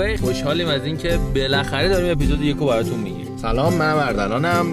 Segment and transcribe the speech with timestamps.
[0.00, 4.66] وی خوشحالیم از اینکه بالاخره داریم اپیزود یکو براتون میگیم سلام من مردلانم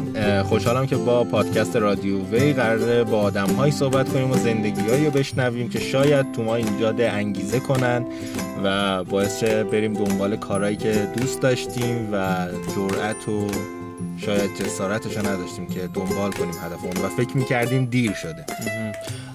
[0.44, 5.06] خوشحالم که با پادکست رادیو وی قرار با آدم هایی صحبت کنیم و زندگی هایی
[5.06, 8.06] رو بشنویم که شاید تو ما اینجا ده انگیزه کنن
[8.64, 13.48] و باعث بریم دنبال کارهایی که دوست داشتیم و جرأت و
[14.18, 18.46] شاید جسارتش نداشتیم که دنبال کنیم هدفمون و فکر می‌کردیم دیر شده.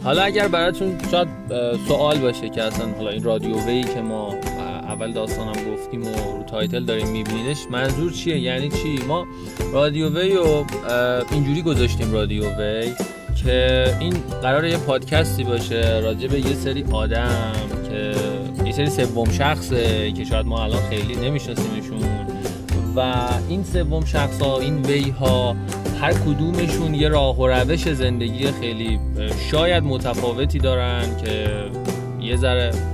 [0.04, 1.29] حالا اگر براتون شاید
[1.88, 4.34] سوال باشه که اصلا حالا این رادیو وی که ما
[4.92, 9.27] اول داستانم گفتیم و رو title داریم میبینیدش منظور چیه؟ یعنی چی؟ ما
[9.73, 10.65] رادیو وی و
[11.32, 12.92] اینجوری گذاشتیم رادیو وی
[13.45, 17.52] که این قرار یه پادکستی باشه راجع به یه سری آدم
[17.91, 18.15] که
[18.65, 21.98] یه سری سوم شخصه که شاید ما الان خیلی نمیشناسیمشون.
[22.96, 25.57] و این سوم شخص ها این وی ها
[26.01, 29.01] هر کدومشون یه راه و روش زندگی خیلی
[29.51, 31.48] شاید متفاوتی دارن که
[32.20, 32.91] یه ذره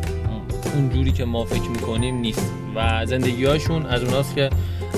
[0.75, 2.53] اونجوری که ما فکر می‌کنیم نیست.
[2.77, 4.51] و زندگی هاشون از اوناست که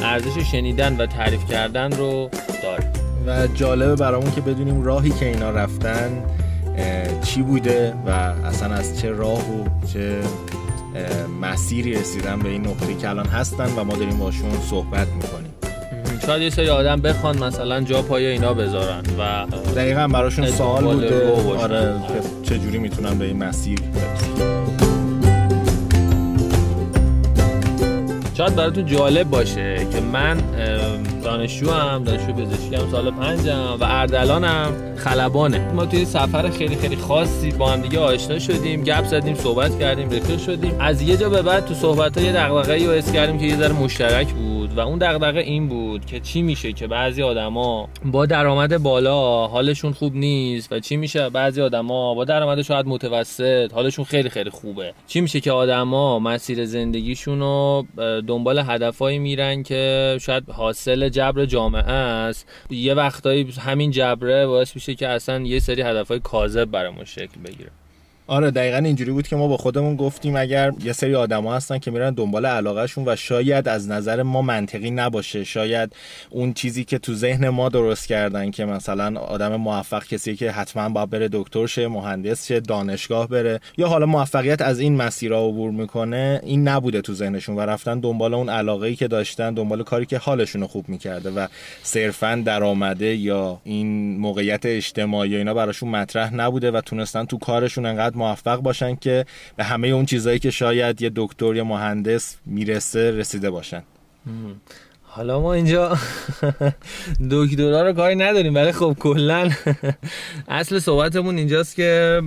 [0.03, 2.31] ارزش شنیدن و تعریف کردن رو
[2.63, 2.93] داره.
[3.27, 6.25] و جالبه برامون که بدونیم راهی که اینا رفتن
[7.23, 10.19] چی بوده و اصلا از چه راه و چه
[11.43, 15.51] مسیری رسیدن به این نقطه که الان هستن و ما داریم باشون صحبت می‌کنیم.
[16.27, 19.47] شاید یه سری آدم بخوان مثلا جا پای اینا بذارن و
[19.77, 21.33] دقیقا براشون سوال بوده.
[21.59, 21.95] آره
[22.43, 23.79] چجوری می‌تونن به این مسیر
[28.41, 30.39] شاید براتون جالب باشه که من
[31.25, 35.73] دانشجو هم دانشجو پزشکی هم سال پنجم و اردلانم خلبانه.
[35.73, 40.11] ما توی سفر خیلی خیلی خاصی با هم دیگه آشنا شدیم گپ زدیم صحبت کردیم
[40.11, 40.77] رفیق شدیم.
[40.81, 44.29] از یه جا به بعد تو صحبت های دغدغه‌ای رو کردیم که یه ذره مشترک
[44.29, 49.47] بود و اون دغدغه این بود که چی میشه که بعضی آدما با درآمد بالا
[49.47, 54.51] حالشون خوب نیست و چی میشه بعضی آدما با درآمد شاید متوسط حالشون خیلی خیلی
[54.51, 54.95] خوبه.
[55.07, 57.87] چی میشه که آدما مسیر زندگیشون رو
[58.27, 64.95] دنبال هدفایی میرن که شاید حاصل جبر جامعه است یه وقتایی همین جبره باعث میشه
[64.95, 67.71] که اصلا یه سری هدفهای کاذب برامون شکل بگیره.
[68.31, 71.91] آره دقیقا اینجوری بود که ما با خودمون گفتیم اگر یه سری آدما هستن که
[71.91, 75.45] میرن دنبال علاقهشون و شاید از نظر ما منطقی نباشه.
[75.45, 75.93] شاید
[76.31, 80.89] اون چیزی که تو ذهن ما درست کردن که مثلا آدم موفق کسی که حتما
[80.89, 85.71] باید بره دکتر شه مهندس شه دانشگاه بره یا حالا موفقیت از این مسیرها عبور
[85.71, 90.07] می‌کنه این نبوده تو ذهنشون و رفتن دنبال اون علاقه ای که داشتن دنبال کاری
[90.07, 91.47] که حالشون خوب می‌کرده و
[91.83, 98.20] صرفا درآمده یا این موقعیت اجتماعی اینا براشون مطرح نبوده و تونستن تو کارشون انقدر
[98.21, 99.25] موفق باشن که
[99.57, 103.83] به همه اون چیزهایی که شاید یه دکتر یا مهندس می‌رسه رسیده باشن.
[105.13, 105.97] حالا ما اینجا
[107.31, 109.51] دکترا رو کاری نداریم ولی خب کلا
[110.49, 112.21] اصل صحبتمون اینجاست که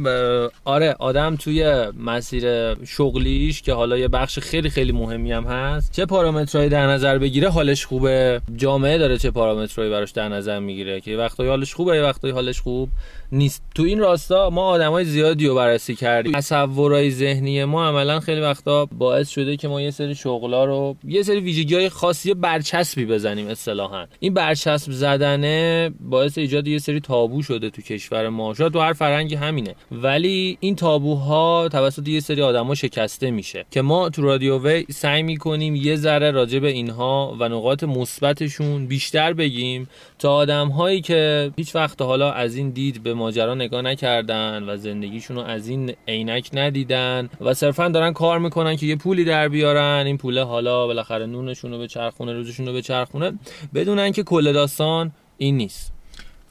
[0.65, 6.05] آره آدم توی مسیر شغلیش که حالا یه بخش خیلی خیلی مهمی هم هست چه
[6.05, 8.41] پارامترهایی در نظر بگیره حالش خوبه.
[8.55, 12.61] جامعه داره چه پارامترهایی براش در نظر می‌گیره که وقتایی حالش خوبه یه وقتایی حالش
[12.61, 12.89] خوب
[13.31, 13.63] نیست.
[13.75, 16.31] تو این راستا ما آدمای زیادی رو بررسی کردیم.
[16.31, 21.23] تصورای ذهنی ما عملا خیلی وقتا باعث شده که ما یه سری شغلا رو یه
[21.23, 22.33] سری ویژگی های خاصی
[22.73, 24.05] برچسبی بزنیم اصطلاحا.
[24.19, 28.53] این برچسب زدنه باعث ایجاد یه سری تابو شده تو کشور ما.
[28.53, 29.75] شاید تو هر فرنگی همینه.
[29.91, 35.23] ولی این تابوها توسط یه سری آدما شکسته میشه که ما تو رادیو وی سعی
[35.23, 41.51] می‌کنیم یه ذره راجع به اینها و نقاط مثبتشون بیشتر بگیم تا آدم هایی که
[41.57, 45.93] هیچ وقت حالا از این دید به ماجرا نگاه نکردن و زندگیشون رو از این
[46.07, 50.03] عینک ندیدن و صرفا دارن کار می‌کنن که یه پولی در بیارن.
[50.05, 53.33] این پوله حالا بالاخره نونشون رو به چرخونه روزشون رو به چرخونه
[53.73, 55.93] بدونن که کل داستان این نیست.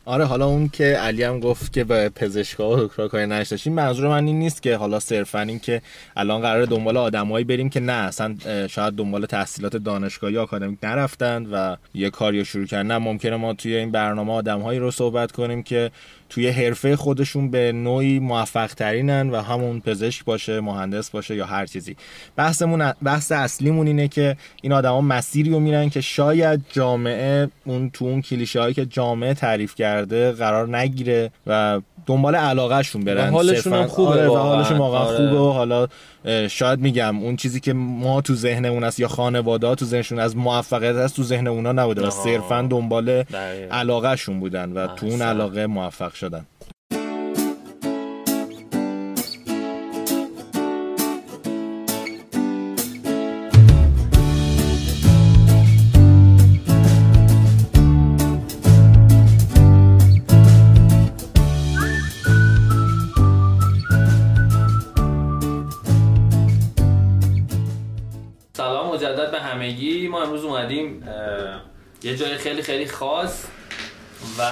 [0.05, 4.09] آره حالا اون که علی هم گفت که به پزشکا و دکترا کاری نشداشیم منظور
[4.09, 5.83] من این نیست که حالا صرفا این که
[6.17, 8.37] الان قرار دنبال آدمایی بریم که نه اصلا
[8.71, 12.87] شاید دنبال تحصیلات دانشگاهی آکادمیک نرفتن و یه کاری شروع کردن.
[12.87, 15.91] نه ممکنه ما توی این برنامه آدمهایی رو صحبت کنیم که
[16.33, 21.67] توی حرفه خودشون به نوعی موفق ترینن و همون پزشک باشه مهندس باشه یا هر
[21.67, 21.97] چیزی.
[22.37, 28.05] بحثمون بحث اصلیمون اینه که این آدما مسیری رو میرن که شاید جامعه اون تو
[28.05, 33.31] اون کلیشه هایی که جامعه تعریف کرده قرار نگیره و دنبال علاقهشون برن.
[33.31, 35.17] حالشون هم خوبه آره و حالشون واقعا آره.
[35.17, 35.89] خوبه و حالا
[36.49, 40.97] شاید میگم اون چیزی که ما تو ذهنمون است یا خانواده تو ذهنشون از موفقیت
[40.97, 43.25] هست تو ذهن اونا نبوده و صرفا دنبال
[43.71, 46.47] علاقهشون بودن و تو اون علاقه موفق شدن.
[68.93, 70.09] مجدد به همگی.
[70.09, 71.05] ما امروز اومدیم
[72.03, 73.47] یه جای خیلی خیلی خاص
[74.39, 74.43] و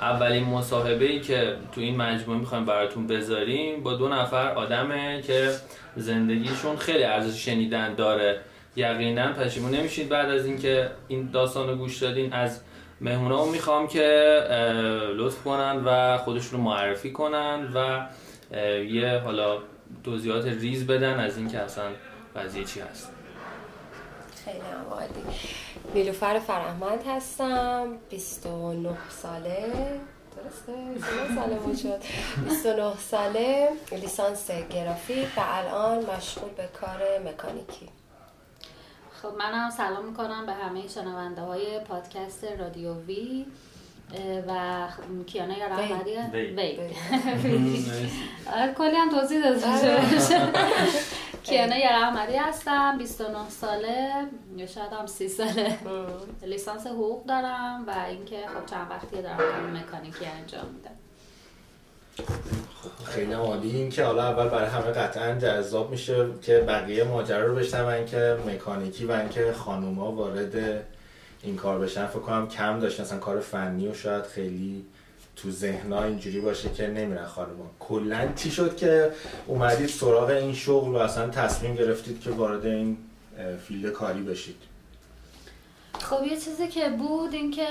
[0.00, 5.50] اولین مصاحبه ای که تو این مجموعه می‌خوایم براتون بذاریم با دو نفر آدمه که
[5.96, 8.40] زندگیشون خیلی ارزش شنیدن داره.
[8.76, 12.60] یقینا پشیمون نمیشید بعد از اینکه این داستان رو گوش دادین از
[13.00, 14.02] مهمونا می‌خوام که
[15.16, 18.06] لطف کنن و خودشون رو معرفی کنن و
[18.84, 19.58] یه حالا
[20.04, 21.84] توضیحات ریز بدن از اینکه اصلا
[22.36, 23.13] قضیه چی هست.
[24.44, 24.58] خیلی
[24.90, 25.24] عالی.
[25.94, 27.98] نیلوفر فرهمند هستم.
[28.10, 29.72] 29 ساله.
[30.36, 32.02] درسته؟ 29 ساله بود شد.
[32.44, 33.68] 29 ساله.
[33.92, 37.88] لیسانس گرافیک و الان مشغول به کار مکانیکی.
[39.22, 43.46] خب منم سلام می‌کنم به همه شنونده های پادکست رادیو وی.
[44.48, 44.86] و
[45.26, 46.16] کیانه یا رهبری
[46.56, 46.76] وی.
[48.78, 49.60] کلی هم توضیح داده
[51.44, 54.10] کیانه یا احمدی هستم 29 ساله
[54.56, 55.78] یا شاید هم 30 ساله.
[56.42, 60.90] لیسانس حقوق دارم و اینکه خب چند وقتی دارم کار مکانیکی انجام میدم.
[62.82, 63.70] خب، خیلی عالی.
[63.70, 68.36] این که حالا اول برای همه قطعا جذاب میشه که بقیه ماجرا رو بشنون که
[68.46, 70.84] مکانیکی و اینکه خانوما وارد
[71.44, 74.84] این کار بشن فکر کنم کم داشتن اصلا کار فنی و شاید خیلی
[75.36, 77.70] تو ذهنا اینجوری باشه که نمیرن خانوما.
[77.80, 79.12] کلا چی شد که
[79.46, 82.96] اومدید سراغ این شغل و اصلا تصمیم گرفتید که وارد این
[83.68, 84.56] فیلد کاری بشید؟
[86.04, 87.66] خب یه چیزی که بود این که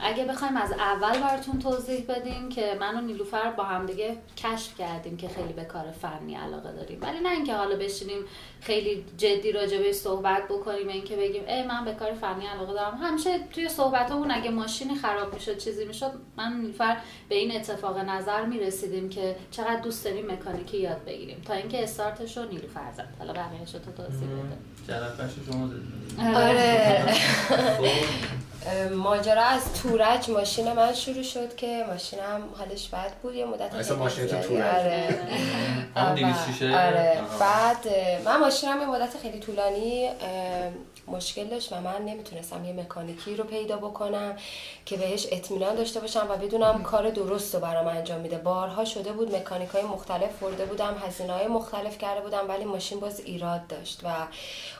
[0.00, 4.78] اگه بخوایم از اول براتون توضیح بدیم که من و نیلوفر با هم دیگه کشف
[4.78, 6.98] کردیم که خیلی به کار فنی علاقه داریم.
[7.02, 8.18] ولی نه اینکه حالا بشینیم
[8.60, 12.98] خیلی جدی راجبه صحبت بکنیم اینکه بگیم ای من به کار فنی علاقه دارم.
[13.02, 16.96] همیشه توی صحبتمون اگه ماشینی خراب می‌شد چیزی می‌شد من نیلوفر
[17.28, 21.42] به این اتفاق نظر می‌رسیدیم که چقدر دوست داریم مکانیکی یاد بگیریم.
[21.44, 23.08] تا اینکه استارتش رو نیلوفر زد.
[23.18, 24.58] حالا بقیه‌اشو تو توضیح بده.
[25.46, 25.70] شما
[26.36, 27.04] آره.
[28.94, 33.96] ماجرا از تورج ماشین من شروع شد که ماشینم حالش بد بود یه مدت اصلا
[33.96, 35.18] ماشین تو تورج آره.
[36.74, 37.18] آره.
[37.40, 37.86] بعد
[38.24, 40.08] من ماشینم یه مدت خیلی طولانی
[41.10, 44.36] مشکل داشت و من نمی‌تونستم یه مکانیکی رو پیدا بکنم
[44.86, 48.38] که بهش اطمینان داشته باشم و بدونم کار درست رو برام انجام میده.
[48.38, 53.00] بارها شده بود مکانیک های مختلف برده بودم هزینه های مختلف کرده بودم ولی ماشین
[53.00, 54.08] باز ایراد داشت و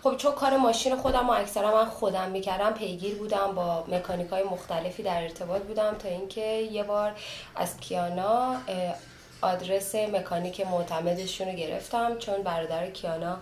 [0.03, 4.43] خب چون کار ماشین خودم و اکثرا من خودم می‌کردم پیگیر بودم با مکانیک های
[4.43, 7.13] مختلفی در ارتباط بودم تا اینکه یه بار
[7.57, 8.57] از کیانا
[9.43, 13.39] آدرس مکانیک معتمدشون رو گرفتم چون برادر کیانا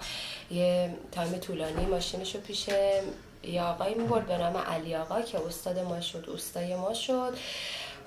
[0.51, 2.69] یه تایم طولانی ماشینش رو پیش
[3.43, 7.33] یه آقایی می‌برد به نام علی آقا که استاد ما شد استای ما شد.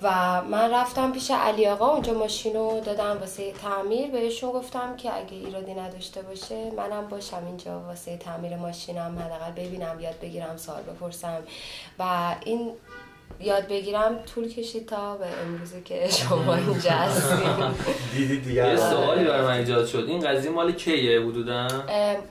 [0.04, 4.12] و من رفتم پیش علی آقا اونجا ماشین رو دادم واسه تعمیر.
[4.12, 10.00] بهشون گفتم که اگه ایرادی نداشته باشه منم باشم اینجا واسه تعمیر ماشینم حداقل ببینم
[10.00, 11.44] یاد بگیرم سوال بپرسم.
[12.00, 12.72] و این
[13.39, 16.92] یاد بگیرم طول کشید تا به امروزی که شما اینجا
[18.16, 18.68] دیدی دیگه.
[18.69, 20.06] یه سوالی برای من ایجاد شد.
[20.07, 21.67] این قضیه مال کیه بودودن؟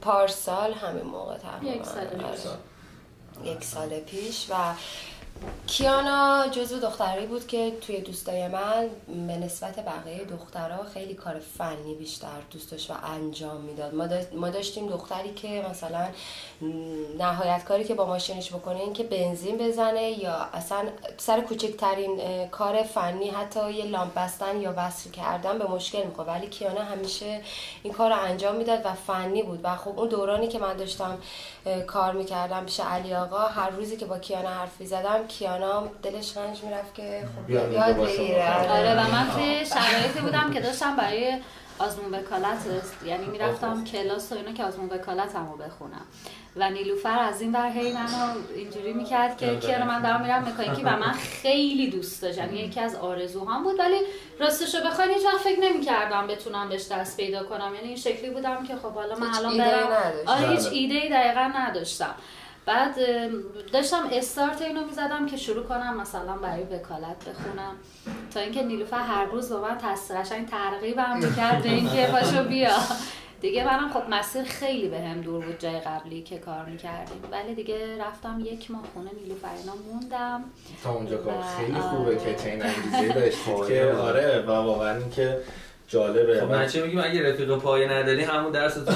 [0.02, 1.74] پارسال همین موقع تقریبا.
[1.76, 2.46] یک سال پیش.
[2.46, 3.50] آره.
[3.52, 4.54] یک سال پیش و
[5.66, 11.94] کیانا جزو دختری بود که توی دوستای من به نسبت بقیه دخترها خیلی کار فنی
[11.94, 13.94] بیشتر دوست داشت و انجام می‌داد.
[14.34, 16.08] ما داشتیم دختری که مثلا
[17.18, 22.82] نهایت کاری که با ماشینش بکنه این که بنزین بزنه یا اصلا سر کوچکترین کار
[22.82, 27.40] فنی حتی یه لامپ بستن یا وصل کردن به مشکل می‌خواد ولی کیانا همیشه
[27.82, 29.60] این کار رو انجام می‌داد و فنی بود.
[29.62, 31.18] و خب اون دورانی که من داشتم
[31.86, 36.64] کار می‌کردم پیش علی آقا هر روزی که با کیانا حرف زدم کیانا دلش رنج
[36.64, 38.70] می‌رفت که خب یاد بگیره.
[38.70, 38.92] آره.
[38.94, 41.38] و من توی شرایطی بودم که داشتم برای
[41.78, 42.58] آزمون وکالت
[43.06, 46.04] یعنی می‌رفتم کلاس و اینا که آزمون وکالت همو بخونم.
[46.56, 50.82] و نیلوفر از این بر هی منو اینجوری می‌کرد که کیانا من دارم میرم مکانیکی
[50.82, 52.54] و من خیلی دوست داشتم.
[52.54, 53.96] یکی از آرزوهام بود ولی
[54.40, 57.74] راستشو بخواین هیچ وقت فکر نمی‌کردم بتونم بهش دست پیدا کنم.
[57.74, 59.88] یعنی این شکلی بودم که خب حالا من الان برم.
[60.26, 62.14] آره هیچ ایده ای دقیقا نداشتم.
[62.70, 62.96] بعد
[63.72, 67.76] داشتم استارت اینو می‌زدم که شروع کنم مثلا برای وکالت بخونم.
[68.34, 69.78] تا اینکه نیلوفر هر روز با من
[70.34, 72.76] این ترغیبم می‌کرد به اینکه پاشو بیا.
[73.40, 77.22] دیگه منم خب مسیر خیلی به هم دور بود جای قبلی که کار می‌کردیم.
[77.32, 80.44] ولی دیگه رفتم یک ماه خونه نیلوفر اینا موندم.
[80.84, 85.40] تا اونجا کار خیلی خوبه که چین انگیزه داشتید که آره و واقعا اینکه
[85.90, 86.40] جالبه.
[86.40, 88.92] خب چه میگیم اگه رفیق پایه نداری همون درس تو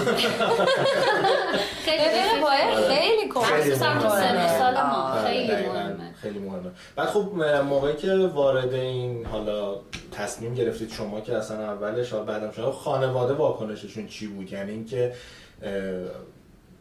[1.84, 3.74] خیلی پایه خیلی کمک
[4.58, 5.14] سال ما.
[5.26, 6.14] خیلی مهمه.
[6.22, 6.70] خیلی مهمه.
[6.96, 7.32] بعد خب
[7.68, 9.76] موقعی که وارد این حالا
[10.12, 15.12] تصمیم گرفتید شما که اصلا اولش حالا بعدم شما خانواده واکنششون چی بود؟ یعنی اینکه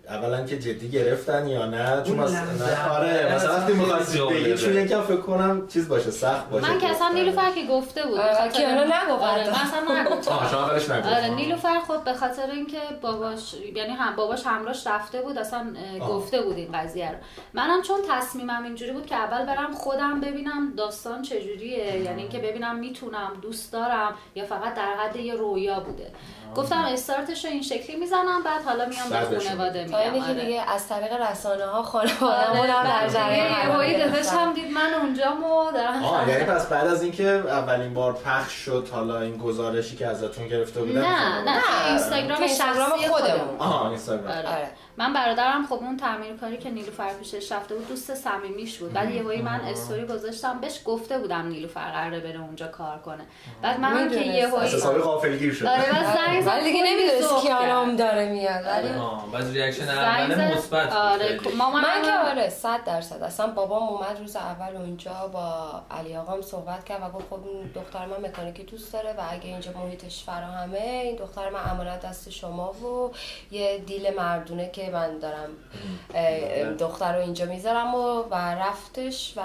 [0.10, 2.93] اولا که جدی گرفتن یا نه چون مثلا.
[2.95, 4.19] آره مثلا وقتی می‌خواستی.
[4.22, 7.10] بگی چون یکم فکر کنم چیز باشه سخت باشه من که اصلا.
[7.10, 11.27] نیلوفر که گفته بود آره، خاطر- کیانا نگفت آره نگفتم آه شما اولش نگفت آره
[11.29, 15.65] نیلوفر خب به خاطر اینکه باباش یعنی هم باباش همراهش رفته بود اصلا.
[16.10, 17.17] گفته بود این قضیه رو
[17.53, 22.75] منم چون تصمیمم اینجوری بود که اول برم خودم ببینم داستان چجوریه یعنی اینکه ببینم
[22.79, 26.12] می‌تونم دوست دارم یا فقط در حد یه رویا بوده
[26.55, 30.31] گفتم استارتش رو این شکلی می‌زنم بعد حالا میام به خانواده تا اینی میگم که
[30.31, 30.41] آره.
[30.45, 34.10] دیگه از طریق رسانه ها خانواده آره، هم در جریان گرفتن.
[34.12, 38.88] داداشم دید من اونجامو دارم آه یعنی پس بعد از اینکه اولین بار پخش شد
[38.91, 43.10] حالا این گزارشی که ازتون گرفته بودن نه نه اینستاگرام شخصی خودمون.
[43.12, 44.69] خودمون آها اینستاگرام آره.
[45.00, 48.93] آره من برادرم خب اون تعمیرکاری که نیلوفر پیشش رفته بود دوست صمیمیش بود.
[48.93, 53.23] بعد یهویی من استوری گذاشتم بهش گفته بودم نیلوفر قراره بره اونجا کار کنه.
[53.62, 54.15] بعد منم که.
[54.15, 55.65] یهویی از حسابی غافلگیر شد.
[55.65, 57.97] آره بعد زنگ زد ولی دیگه نمی‌دونست کرد.
[57.97, 58.65] داره میاد.
[58.65, 60.53] ولی آه، بعد reaction اول.
[60.57, 60.97] مثبت بود.
[60.97, 61.39] آره.
[61.57, 63.23] مامان من که آره صد درصد.
[63.23, 67.71] اصلا بابام اومد روز اول اونجا با علی آقام صحبت کرد و گفت خب این
[67.75, 72.29] دختر من مکانیکی دوست داره و اگه اینجا محیطش فراهمه این دختر من امانت دست
[72.29, 73.12] شما و
[73.51, 75.49] یه دیل مردونه که من دارم
[76.13, 79.41] اه، دختر رو اینجا می‌ذارم و, و رفتش و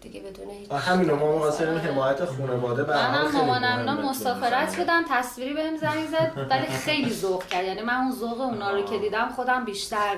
[0.00, 4.08] دیگه بدون هیچ همینو ما می‌خواستیم حمایت خانواده به منم خیلی مامانم.
[4.08, 7.64] مسافرت بودن تصویری بهم زنگ زد ولی خیلی ذوق کرد.
[7.64, 10.16] یعنی من اون ذوق اونا رو که دیدم خودم بیشتر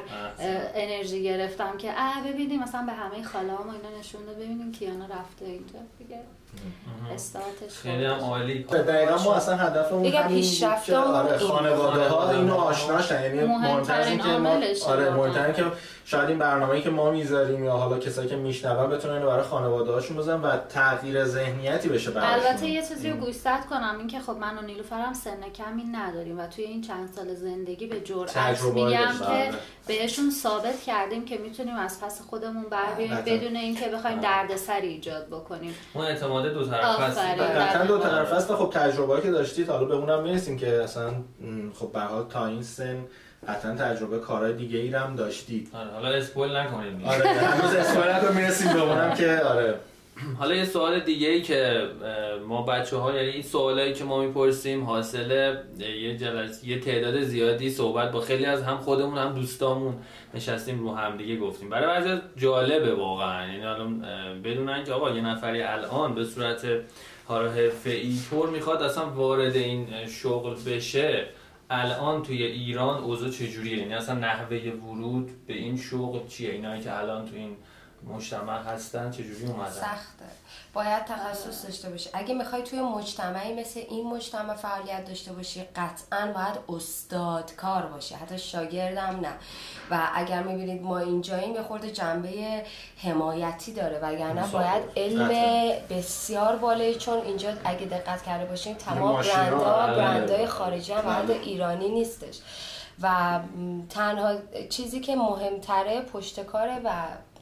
[0.74, 5.44] انرژی گرفتم که اه ببینیم مثلا به همه خاله‌هام و اینا نشون ببینیم کیانا رفته
[5.44, 5.78] اینجا.
[5.98, 6.20] دیگه
[7.14, 11.38] استارتش خیلی هم عالی دقیقا ما اصلا هدفمون دیگه پیشرفتمون که آره.
[11.38, 12.62] خانواده ها اینو ها.
[12.62, 14.50] آشناشن یعنی مهمترین مهمتر از این که ما
[14.87, 15.11] آره واقعا.
[15.11, 15.64] مهمتر این که
[16.04, 19.92] شاید این برنامه‌ای که ما می‌ذاریم یا حالا کسایی که میشنون بتونن اینو برای خانواده
[19.92, 24.21] هاشون بزنن و تغییر ذهنیتی بشه براشون البته یه چیزی رو گوشزد کنم این که
[24.21, 28.38] خب من و نیلوفرم سن کمی نداریم و توی این چند سال زندگی به جرئت
[28.38, 29.50] تجربه میگم که آره.
[29.86, 33.36] بهشون ثابت کردیم که می‌تونیم از پس خودمون بر بیایم قطعا.
[33.36, 35.74] بدون اینکه بخوایم دردسری ایجاد بکنیم.
[35.94, 37.44] اون اعتماد دو طرف هست آفرین.
[37.44, 38.16] قطعا دو دقیقاً.
[38.16, 41.10] طرف هست و خب تجربه که داشتید حالا به اونم می‌رسیم که اصلا
[41.74, 43.04] خب به حال تا این سن
[43.48, 45.70] قطعا تجربه کارهای دیگه ای هم داشتید.
[45.74, 47.04] آره، حالا اسپول نکنیم.
[47.04, 49.74] آره هنوز اسپایلت رو می‌رسیم به اونم که آره.
[50.38, 51.88] حالا یه سوال دیگه ای که
[52.48, 57.70] ما بچه ها یعنی این سوالایی که ما می‌پرسیم حاصل یه جلسه یه تعداد زیادی
[57.70, 59.94] صحبت با خیلی از هم خودمون هم دوستامون
[60.34, 61.70] نشستیم رو هم دیگه گفتیم.
[61.70, 63.46] برای بعضی جالبه واقعا.
[63.46, 66.66] یعنی حالا اه، بدونن که آقا یه نفری الان به صورت
[67.24, 71.26] حالا حرفه‌ای طور می‌خواد اصلا وارد این شغل بشه
[71.70, 76.98] الان توی ایران اوضاع چجوریه؟ یعنی اصلا نحوه ورود به این شغل چیه؟ اینایی که
[76.98, 77.56] الان تو این
[78.06, 80.25] مجتمع هستن چجوری اومدن؟ سخته.
[80.75, 82.11] باید تخصص داشته باشی.
[82.12, 88.14] اگه می‌خوای توی مجتمعی مثل این مجتمع فعالیت داشته باشی قطعا باید استاد کار باشی.
[88.14, 89.32] حتی شاگردم نه.
[89.90, 92.64] و اگر می‌بینید ما اینجاییم یه خورده جنبه
[92.97, 93.99] حمایتی داره.
[93.99, 95.28] وگرنه باید علم
[95.90, 99.97] بسیار بالایی چون اینجا اگه دقت کرده باشین تمام برندها آره.
[99.97, 101.11] برندهای خارجی هم بله.
[101.11, 102.38] برند ایرانی نیستش.
[103.02, 103.40] و
[103.90, 104.35] تنها
[104.71, 106.90] چیزی که مهمتره پشت کاره و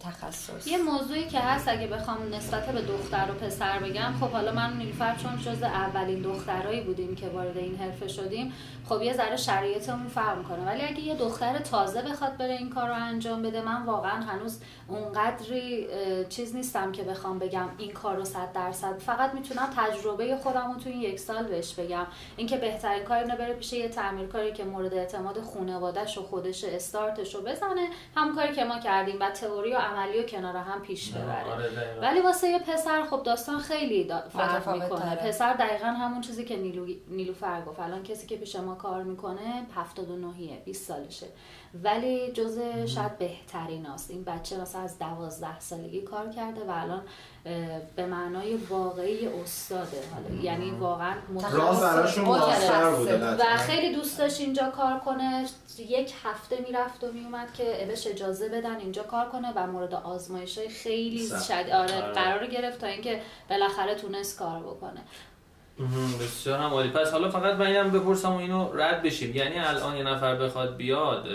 [0.01, 0.67] تخصص.
[0.67, 4.77] یه موضوعی که هست اگه بخوام نسبت به دختر و پسر بگم خب حالا من
[4.77, 8.53] نیلوفر چون جز اولین دخترایی بودیم که وارد این حرفه شدیم
[8.89, 10.67] خب یه ذره شرایطمون فرق می‌کنه.
[10.67, 14.61] ولی اگه یه دختر تازه بخواد بره این کار رو انجام بده من واقعا هنوز
[14.89, 15.87] اونقدری
[16.29, 18.99] چیز نیستم که بخوام بگم این کار رو صد درصد.
[18.99, 22.07] فقط می‌تونم تجربه خودم رو تو این یک سال بهش بگم.
[22.37, 27.35] اینکه بهترین کار اینه بره پیش یه تعمیرکاری که مورد اعتماد خانواده‌ش و خودش استارتش
[27.35, 27.89] رو بزنه.
[28.17, 31.53] همون کاری که ما کردیم و تئوری و عملی رو کنار هم پیش ببره.
[31.53, 31.99] آره،.
[32.03, 35.17] ولی واسه یه پسر خب داستان خیلی دا فرق می‌کنه.
[35.17, 37.81] پسر دقیقا همون چیزی که نیلو نیلوفر گفت.
[37.81, 41.27] الان کسی که پیش ما کار می‌کنه 79 20 سالشه.
[41.75, 47.03] ولی جز شاید بهترین است این بچه مثلا از دوازده سالگی کار کرده و الان
[47.97, 52.19] به معنای واقعی استاده حالا یعنی واقعا متخصص-.
[53.39, 53.57] و.
[53.57, 55.47] خیلی دوست داشت اینجا کار کنه
[55.79, 60.59] یک هفته می‌رفت و میومد که بهش اجازه بدن اینجا کار کنه و مورد آزمایش
[60.59, 61.29] های خیلی.
[61.29, 62.13] شد آره آره.
[62.13, 65.01] قرار گرفت تا اینکه بالاخره تونست کار بکنه
[66.21, 69.97] بسیار هم عالی پس حالا فقط من اینم بپرسم و اینو رد بشیم یعنی الان
[69.97, 71.27] یه نفر بخواد بیاد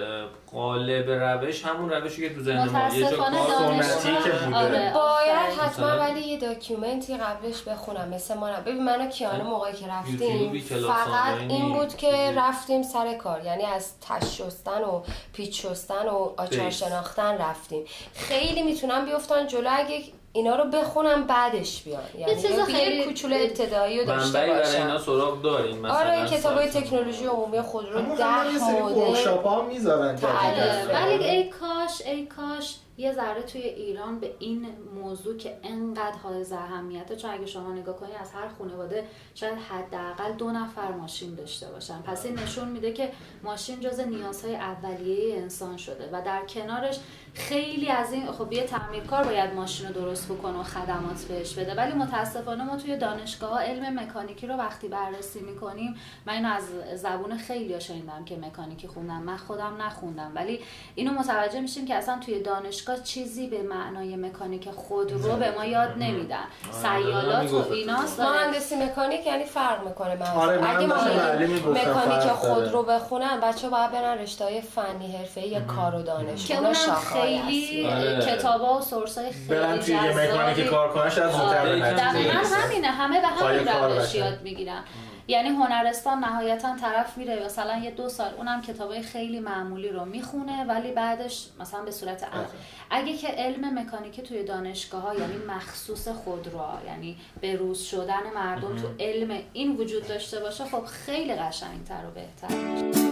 [0.52, 3.16] قالب روش همون روشی که تو ذهن ما یه جا که
[4.46, 4.58] بوده.
[4.58, 5.60] آره، باید.
[5.60, 8.52] حتما؟ ولی یه داکیومنتی قبلش بخونم مثل ما.
[8.66, 13.64] ببین من و کیانه موقعی که رفتیم فقط این بود که؟ رفتیم سر کار یعنی
[13.64, 16.70] از تش شستن و پیچ شستن و آچار.
[16.70, 20.04] شناختن رفتیم خیلی می‌تونن بیفتن جلو اگه
[20.36, 22.02] اینا رو بخونم بعدش بیان.
[22.20, 25.98] یعنی چیز یه خیلی- کوچولو ابتدایی رو داشته منبعی برای اینا باشم سراغ دارین مثلا
[25.98, 27.58] آره کتاب های سایت- تکنولوژی عمومی
[28.26, 30.60] همه یه سری مدل ورکشاپ ها می‌ذارن تعریف.
[30.90, 36.18] آره، ولی ای کاش ای کاش یه ذره توی ایران به این موضوع که انقدر
[36.18, 41.36] حائز اهمیته چون اگه شما نگاه کنی از هر خانواده شاید حداقل دو نفر ماشین
[41.36, 42.02] داشته باشن.
[42.02, 43.12] پس این نشون میده که
[43.44, 47.00] ماشین جز نیازهای اولیه انسان شده و در کنارش
[47.34, 51.76] خیلی از این خب یه تعمیرکار باید ماشین رو درست بکنه و خدمات بهش بده.
[51.76, 56.64] ولی متاسفانه ما توی دانشگاه علم مکانیکی رو وقتی بررسی می‌کنیم من اینو از
[57.02, 60.32] زبون خیلی شنیدم که مکانیکی خوندم من خودم نخوندم.
[60.36, 60.60] ولی
[60.96, 65.90] اینو متوجه میشیم که اصلا توی دانشگاه چیزی به معنای مکانیک خودرو به ما یاد
[65.98, 68.40] نمیدن سیالات و ایناست آره.
[68.40, 70.80] مهندسی مکانیک یعنی فرق می‌کنه من آره، اگه
[71.48, 72.28] می‌گفتم مکانیک.
[72.32, 76.74] خودرو بخونن بچه باید برن رشته فنی حرفه یا کار و دانش که اونم
[77.14, 77.88] خیلی اصلی.
[77.88, 78.26] آره.
[78.26, 80.28] کتابا و سورس های خیلی برن توی یه جذابی.
[80.28, 81.84] مکانیک کار کنن شاید زودتر آره،.
[82.64, 84.16] همینه همه به همین روش.
[84.16, 84.84] یاد می‌گیرن
[85.28, 90.66] یعنی هنرستان نهایتا طرف میره مثلا یه دو سال اونم کتابای خیلی معمولی رو می‌خونه
[90.66, 92.46] ولی بعدش مثلا به صورت عمل.
[92.90, 98.76] اگه که علم مکانیکی توی دانشگاه ها یعنی مخصوص خودرو یعنی به روز شدن مردم
[98.76, 103.05] تو علم این وجود داشته باشه خب خیلی قشنگتر و بهتر میشه.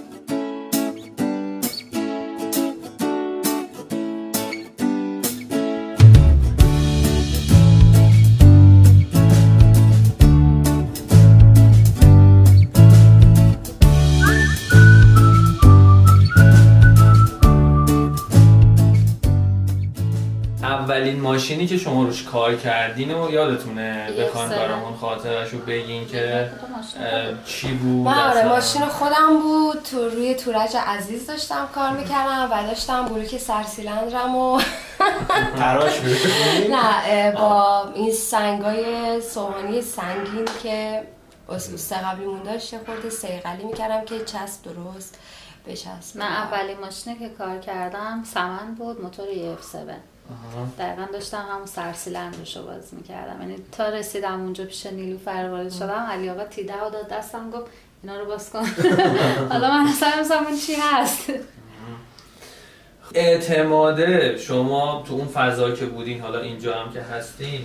[21.33, 24.49] ماشینی که شما روش کار کردین و یادتونه بخوان.
[24.49, 26.51] برامون خاطرش رو بگین که
[27.45, 32.49] چی بود من آره اصلا؟ ماشین خودم بود تو روی تورج عزیز داشتم کار می‌کردم
[32.51, 34.61] و داشتم بلوک سرسیلندرم و
[35.59, 41.03] تراش می‌کنی؟ نه با این سنگای سوهانی سنگین که
[41.49, 45.19] اسوسته قبلیمون داشت یه خورده سیقلی می‌کردم که چسب درست
[45.67, 50.12] بچسب من اولین ماشینی که کار کردم سمن بود موتور یه F7 آها.
[50.79, 53.41] دقیقا داشتم همون سرسیلندش رو باز می‌کردم.
[53.41, 57.65] یعنی تا رسیدم اونجا پیش نیلو وارد شدم علی آقا تیده و داد دستم گفت
[58.03, 58.65] اینا رو باز کن.
[59.51, 61.29] حالا من اصلا اون چی هست.
[63.15, 67.61] اعتماده شما تو اون فضا که بودین حالا اینجا هم که هستین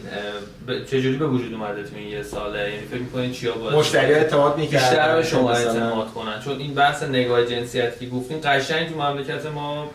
[0.86, 4.58] چجوری به وجود اومده تو این یه ساله؟ یعنی فکر می‌کنین چیا باید مشتری اعتماد
[4.58, 4.88] می‌کردن.
[4.88, 5.50] بیشتر به شما.
[5.52, 6.40] اعتماد کنن.
[6.40, 9.90] چون این بحث نگاه جنسیتی که گفتین قشنگ تو مملکت ما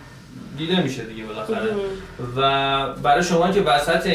[0.58, 1.76] دیده میشه دیگه بالاخره.
[2.38, 4.10] و برای شما که وسط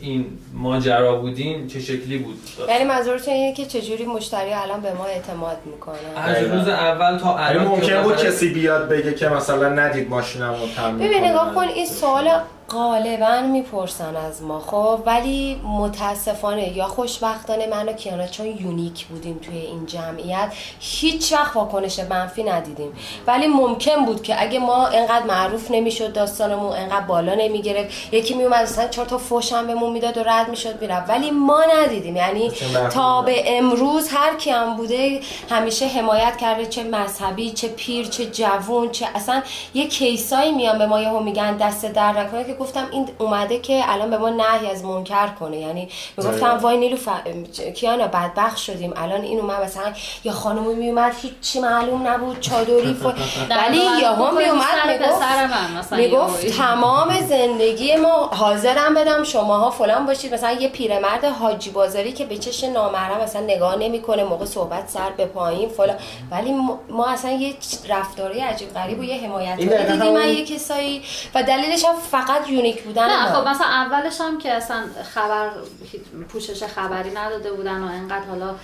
[0.00, 5.04] این ماجرا بودین چه شکلی بود؟ یعنی منظورتون اینه که چجوری مشتری الان به ما
[5.04, 9.68] اعتماد می‌کنن از روز اول تا الان که ممکن بود کسی بیاد بگه که مثلا
[9.68, 11.24] ندید ماشینم رو تعمیر ببین.
[11.24, 12.30] نگاه کن این سوال
[12.70, 19.38] غالبا می‌پرسن از ما خب ولی متاسفانه یا خوشبختانه من و کیانا چون یونیک بودیم
[19.38, 22.92] توی این جمعیت هیچ وقت واکنش منفی ندیدیم.
[23.26, 28.62] ولی ممکن بود که اگه ما انقدر معروف نمی‌شد داستانمون انقدر بالا نمی‌گرفت یکی میومد
[28.62, 31.10] مثلا چهار تا فوشم بهمون می‌داد و رد می‌شد می‌رفت.
[31.10, 32.16] ولی ما ندیدیم.
[32.16, 32.50] یعنی
[32.90, 33.22] تا.
[33.22, 38.90] به امروز هر کی هم بوده همیشه حمایت کرده چه مذهبی چه پیر چه جوون
[38.90, 39.42] چه اصلا
[39.74, 43.82] یه کیسایی میان به ما یهو میگن دست در نکنه که گفتم این اومده که
[43.86, 46.58] الان به ما نهی از منکر کنه یعنی می‌گفتم.
[46.58, 47.08] وای نیلو ف...
[47.74, 49.92] کیانا بدبخت شدیم الان این اومد مثلا
[50.24, 53.06] یه خانمی میومد هیچی معلوم نبود چادری ف...
[53.66, 55.22] ولی یهو میومد می‌گفت
[55.92, 56.46] می‌گفت.
[56.58, 62.38] تمام زندگی ما حاضرم بدم شماها فلان باشید مثلا یه پیرمرد حاجی بازاری که به
[62.38, 65.96] چش نامحرم مثلا نگاه نمی‌کنه موقع صحبت سر به پایین فلان
[66.30, 66.52] ولی
[66.90, 67.54] ما- اصلا یه
[67.88, 71.02] رفتاری عجیب غریب و یه حمایت دیدیم من یه کسایی
[71.34, 73.32] و دلیلش هم فقط یونیک بودن نه.
[73.32, 75.50] خب مثلا اولش هم که اصلا خبر
[76.28, 78.54] پوشش خبری نداده بودن و انقدر حالا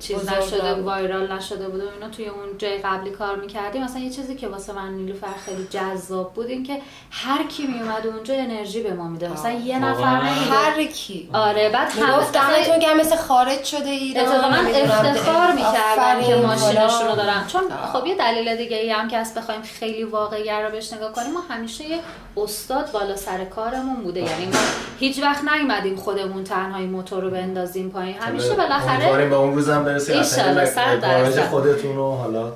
[0.00, 0.74] چیز نشده.
[0.74, 3.84] وایرال نشده بود و اینا توی اون جای قبلی کار می‌کردیم.
[3.84, 6.80] مثلا یه چیزی که واسه من نیلوفر خیلی جذاب بود این که
[7.10, 11.30] هر کی میومد اونجا انرژی به ما میده مثلا یه نفر هر کی.
[11.32, 14.48] آره بعد می‌گفت دمتون گرم مثل خارج شده ایران اتفاقا.
[14.48, 17.16] افتخار می‌کردن که آفرین، ماشینشون رو فلان.
[17.16, 17.46] دارن.
[17.46, 21.12] چون خب یه دلیل دیگه ای هم که از بخوایم خیلی واقعی رو بهش نگاه
[21.12, 21.98] کنیم ما همیشه یه
[22.36, 24.20] استاد بالا سر کارمون بوده.
[24.20, 24.58] یعنی ما
[24.98, 28.18] هیچ وقت نیومدیم خودمون تنهایی موتور رو بندازیم پایین.
[28.18, 31.42] همیشه بالاخره اون روزم برسید گاراژ درصد.
[31.42, 32.52] خودتون رو حالا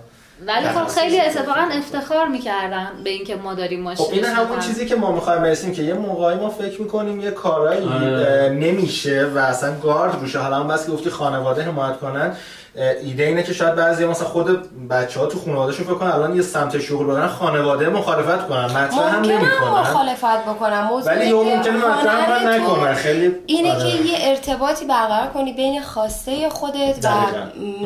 [0.46, 1.20] ولی خب خیلی.
[1.20, 5.42] اتفاقا افتخار می‌کردن به اینکه ما داریم ماشین خب این همون چیزی که ما می‌خوایم
[5.42, 8.48] برسیم که یه موقعی ما فکر می‌کنیم یه کارایی آره.
[8.60, 12.36] نمیشه و اصلا گارد روشه حالا هم بس که گفتی خانواده حمایت کنن
[12.74, 16.42] ایده اینه که شاید بعضی مثلا خود بچه ها تو خانوادهشون فکر کنن الان یه
[16.42, 21.34] سمت شغل برن خانواده مخالفت کنن مطرح هم ممکنه نمی‌کنن مخالفت بکنم موضوع ولی که
[21.34, 23.82] ممکنه مطرح هم نکنن خیلی اینه آره.
[23.82, 27.08] که یه ارتباطی برقرار کنی بین خواسته خودت و.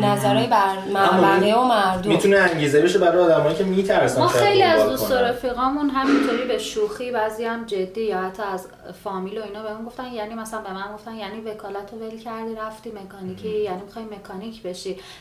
[0.01, 0.77] نظرهای بر
[1.23, 5.19] بقیه و مردم می‌تونه انگیزه بشه برای آدمایی که میترسن ما خیلی از دوست کنن.
[5.19, 8.67] رفیقامون همینطوری به شوخی بعضی هم جدی یا حتی از
[9.05, 12.55] فامیل و اینا بهمون گفتن یعنی مثلا به من گفتن یعنی وکالت رو ول کردی
[12.55, 14.76] رفتی مکانیکی یعنی می‌خوای مکانیک بشی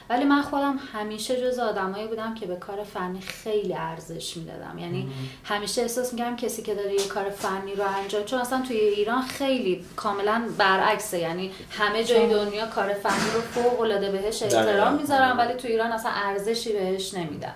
[0.10, 4.80] ولی من خودم همیشه جز آدمایی بودم که به کار فنی خیلی ارزش می‌دادم.
[4.80, 5.10] یعنی
[5.44, 9.22] همیشه احساس می‌کردم کسی که داره یه کار فنی رو انجام چون اصلا توی ایران
[9.22, 11.20] خیلی کاملا برعکسه.
[11.20, 14.44] یعنی همه جای دنیا کار فنی رو فوق العاده بهش.
[14.44, 17.54] احترام می‌ذارن ولی تو ایران اصلا ارزشی بهش نمیدن.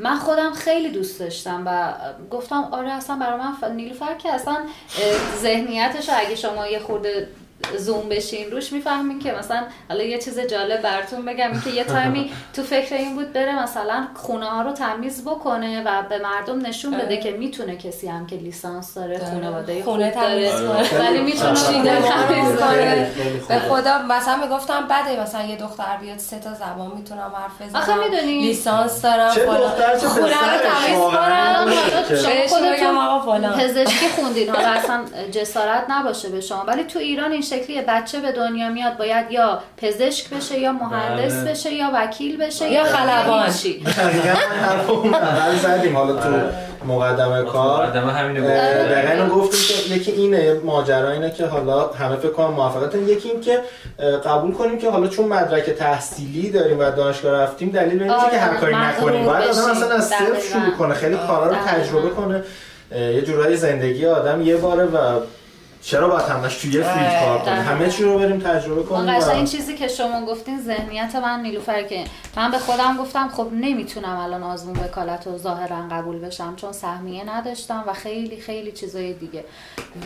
[0.00, 1.94] من خودم خیلی دوست داشتم و
[2.30, 3.64] گفتم آره اصلا برای من ف...
[3.64, 4.56] نیلوفر که اصلا
[5.38, 7.28] ذهنیتش اگه شما یه خورده
[7.76, 8.50] زوم بشین.
[8.50, 12.94] روش می‌فهمین که مثلا حالا یه چیز جالب براتون بگم که یه تایمی تو فکر
[12.94, 17.30] این بود بره مثلا خونه ها رو تمیز بکنه و به مردم نشون بده که
[17.30, 21.00] می‌تونه کسی هم که لیسانس داره خانواده خونه تمیز کنه.
[21.00, 23.10] ولی می‌تونه تمیز کنه.
[23.48, 23.58] به.
[23.58, 27.82] خدا مثلا می‌گفتم بده مثلا یه دختر بیاد سه تا زبان می‌تونم حرف بزنم.
[27.82, 29.98] آخه می‌دونی؟ لیسانس دارم فلان.
[29.98, 30.98] خونه رو تمیز.
[32.50, 32.76] کنم.
[32.76, 36.64] شما خودتون پزشکی خوندین حالا اصلا جسارت نباشه به شما.
[36.66, 41.34] ولی تو ایران این شکلیه بچه به دنیا میاد باید یا پزشک بشه یا مهندس
[41.34, 41.50] بله.
[41.50, 43.50] بشه یا وکیل بشه یا خلبان.
[44.88, 46.28] اون اول زدیم حالا تو
[46.86, 48.88] مقدمه کار مقدمه همینو اه، گفتم.
[48.88, 53.28] دقیقا اینو گفتیم که یکی اینه ماجرا اینه که حالا همه فکر کنم موافقتن یکی
[53.30, 53.60] این که
[54.24, 58.38] قبول کنیم که حالا چون مدرک تحصیلی داریم و دانشگاه رفتیم دلیل این نیست که
[58.38, 59.70] هر آره، کاری نکنیم باید آدم.
[59.70, 60.40] اصلا از صفر.
[60.52, 61.56] شروع کنه خیلی کارا رو.
[61.66, 62.42] تجربه کنه
[62.92, 64.98] یه جورایی زندگی آدم یه باره و
[65.88, 67.54] چرا باید همش توی یه فیلد کار کنیم.
[67.62, 71.16] همه چی رو بریم تجربه من کنیم قشنگ و- این چیزی که شما گفتین ذهنیت
[71.16, 72.04] من نیلوفر که
[72.36, 77.24] من به خودم گفتم خب نمی‌تونم الان آزمون وکالت رو ظاهرا قبول بشم چون سهمیه
[77.36, 79.44] نداشتم و خیلی خیلی چیزای دیگه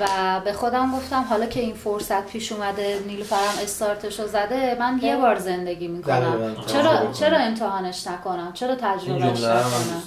[0.00, 0.06] و
[0.44, 5.16] به خودم گفتم حالا که این فرصت پیش اومده نیلوفرم استارتش رو زده من یه
[5.16, 6.54] بار زندگی می‌کنم.
[6.66, 7.46] چرا تجربه چرا کنم.
[7.46, 10.02] امتحانش نکنم چرا تجربهش من نکنم.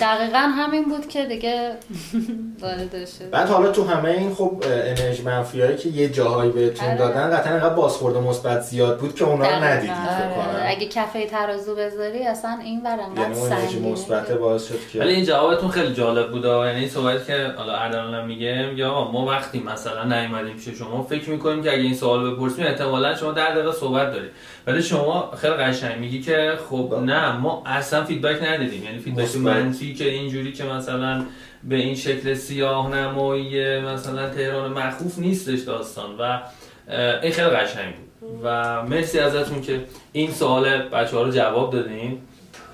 [0.00, 1.70] دقیقا همین بود که دیگه
[2.62, 6.88] وارد شد بعد حالا تو همه این خب انرژی منفی هایی که یه جاهایی بهتون
[6.88, 6.98] آره.
[6.98, 9.64] دادن قطعا اینقدر بازخورد مثبت زیاد بود که اونا رو.
[9.64, 10.70] ندیدید آره.
[10.70, 15.24] اگه کفه ترازو بذاری اصلا این بر انقدر یعنی مثبت باعث شد که ولی این
[15.24, 19.62] جوابتون خیلی جالب بود یعنی این صحبت که حالا اردلان هم میگه یا ما وقتی
[19.62, 23.72] مثلا نیومدیم پیش شما فکر می‌کنیم که اگه این سوال بپرسیم احتمالا شما در دقیقه
[23.72, 24.30] صحبت دارید
[24.66, 29.36] ولی شما خیلی قشنگ میگی که خب نه ما اصلا feedback ندیدیم یعنی feedback.
[29.36, 31.24] منفی که اینجوری که مثلا
[31.64, 36.40] به این شکل سیاه نمایی مثلا تهران مخوف نیستش داستان و
[37.22, 38.40] این خیلی قشنگ بود.
[38.44, 39.80] و مرسی ازتون که
[40.12, 42.18] این سوال بچه ها رو جواب دادین.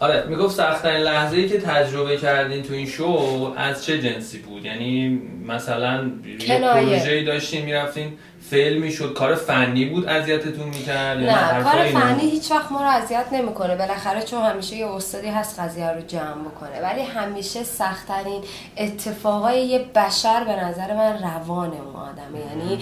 [0.00, 4.64] آره می‌گفت سختترین لحظه ای که تجربه کردین تو این شو از چه جنسی بود؟
[4.64, 6.10] یعنی مثلا
[6.48, 6.58] یه.
[6.60, 8.12] پروژه‌ای داشتین می‌رفتین
[8.50, 9.12] فیل می‌شد.
[9.14, 13.76] کار فنی بود اذیتتون می‌کرد؟ نه کار فنی هیچ وقت ما رو اذیت نمی‌کنه.
[13.76, 16.80] بالاخره چون همیشه یه استادی هست قضیه رو جمع بکنه.
[16.82, 18.42] ولی همیشه سختترین
[18.76, 22.40] اتفاقای یه بشر به نظر من روان اون آدمه.
[22.48, 22.78] یعنی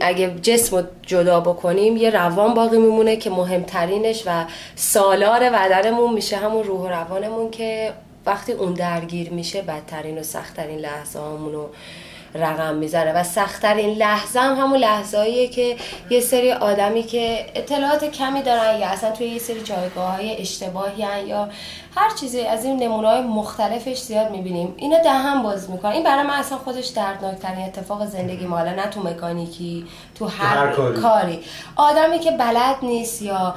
[0.00, 6.36] اگه جسم رو جدا بکنیم یه روان باقی میمونه که مهمترینش و سالار بدنمون میشه
[6.36, 7.92] همون روح و روانمون که
[8.26, 11.70] وقتی اون درگیر میشه بدترین و سختترین لحظه رو
[12.34, 15.76] رقم می‌زنه و سختترین لحظه هم همون لحظه‌ایه که
[16.10, 21.02] یه سری آدمی که اطلاعات کمی دارن یا اصلا توی یه سری جایگاه های اشتباهی
[21.02, 21.48] هن یا
[21.96, 24.74] هر چیزی از این نمونه های مختلفش زیاد می‌بینیم.
[24.76, 25.92] اینا دهن باز می‌کنن.
[25.92, 30.72] این برای من اصلا خودش دردناکترین اتفاق زندگی ماله نه تو مکانیکی تو هر, هر
[30.72, 31.00] کاری.
[31.00, 31.40] کاری.
[31.76, 33.54] آدمی که بلد نیست یا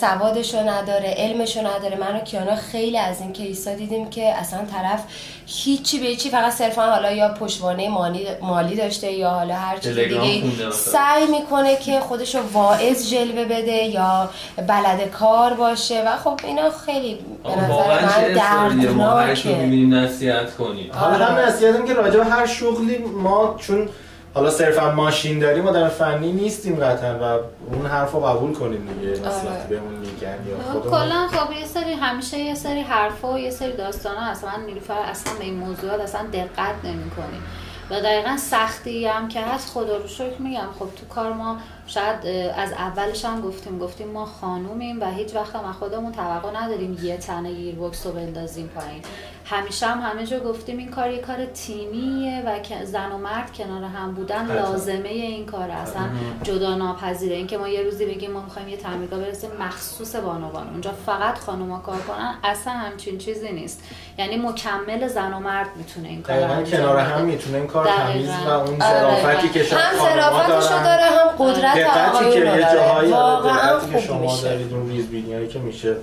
[0.00, 1.96] سوادشو نداره علمشو نداره.
[2.00, 5.04] من و کیانا خیلی از این کیسا دیدیم که اصلا طرف
[5.46, 9.98] هیچی به هیچی فقط صرفا حالا یا پشتوانه مالی, مالی داشته یا حالا هر چیز
[9.98, 10.42] دیگه.
[10.72, 16.02] سعی می‌کنه که خودشو واعظ جلوه بده یا بلد کار باشه.
[16.06, 20.90] و خب اینا خیلی به نظر من ما دردناکه می‌بینیم نصیحت کنیم.
[20.92, 23.88] حالا هم نصیحتم که راجع به هر شغلی ما چون
[24.36, 27.40] حالا صرفا ماشین داریم آدم فنی نیستیم قطعا و
[27.74, 29.10] اون حرف رو قبول کنیم دیگه.
[29.10, 30.90] نصیحتی بهمون میگن یا خودمون.
[30.90, 35.32] کلا خب یه سری همیشه یه سری حرفا و یه سری داستانا من نیلوفر اصلا
[35.38, 37.42] به این موضوعات اصلا دقت نمی‌کنیم
[37.90, 40.68] و دقیقا سختی هم که هست خدا رو شکر میگم.
[40.78, 45.56] خب تو کار ما شاید از اولش هم گفتیم گفتیم ما خانومیم و هیچ وقت
[45.56, 49.02] هم خودمون توقع نداریم یه تنه گیربکس رو بندازیم پایین.
[49.44, 53.84] همیشه هم همه جا گفتیم این کار یه کار تیمیه و زن و مرد کنار
[53.84, 56.02] هم بودن لازمه این کار اصلا
[56.42, 57.36] جدا ناپذیره.
[57.36, 60.68] اینکه ما یه روزی بگیم ما می‌خوایم یه تعمیرگاه برسیم مخصوص بانوان.
[60.68, 63.82] اونجا فقط خانوما کار کنن اصلا همچین چیزی نیست.
[64.18, 68.50] یعنی مکمل زن و مرد می‌تونه این کار کنار هم می‌تونه این کار تمیز و
[68.50, 74.42] اون ظرافتی که شما هم ظرافتشو داره هم قدرت آقایون داره واقعا خوب میشه.
[74.42, 75.96] دارید اون ریزبینی که میشه.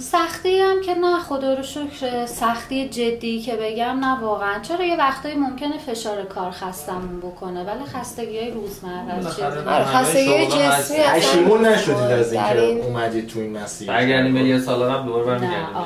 [0.00, 2.26] سختی هم که نه خدا رو شکر.
[2.26, 4.60] سختی جدی که بگم نه واقعا.
[4.62, 9.20] چرا یه وقتایی ممکنه فشار کار خستمون بکنه؟ ولی خستگی های روزمره
[9.84, 13.88] خستگی جسمی پشیمون نشدید از اینکه اومدید تو این مسیر.
[13.88, 15.76] برگردیم به یه سال قبل دوباره برمیگردیم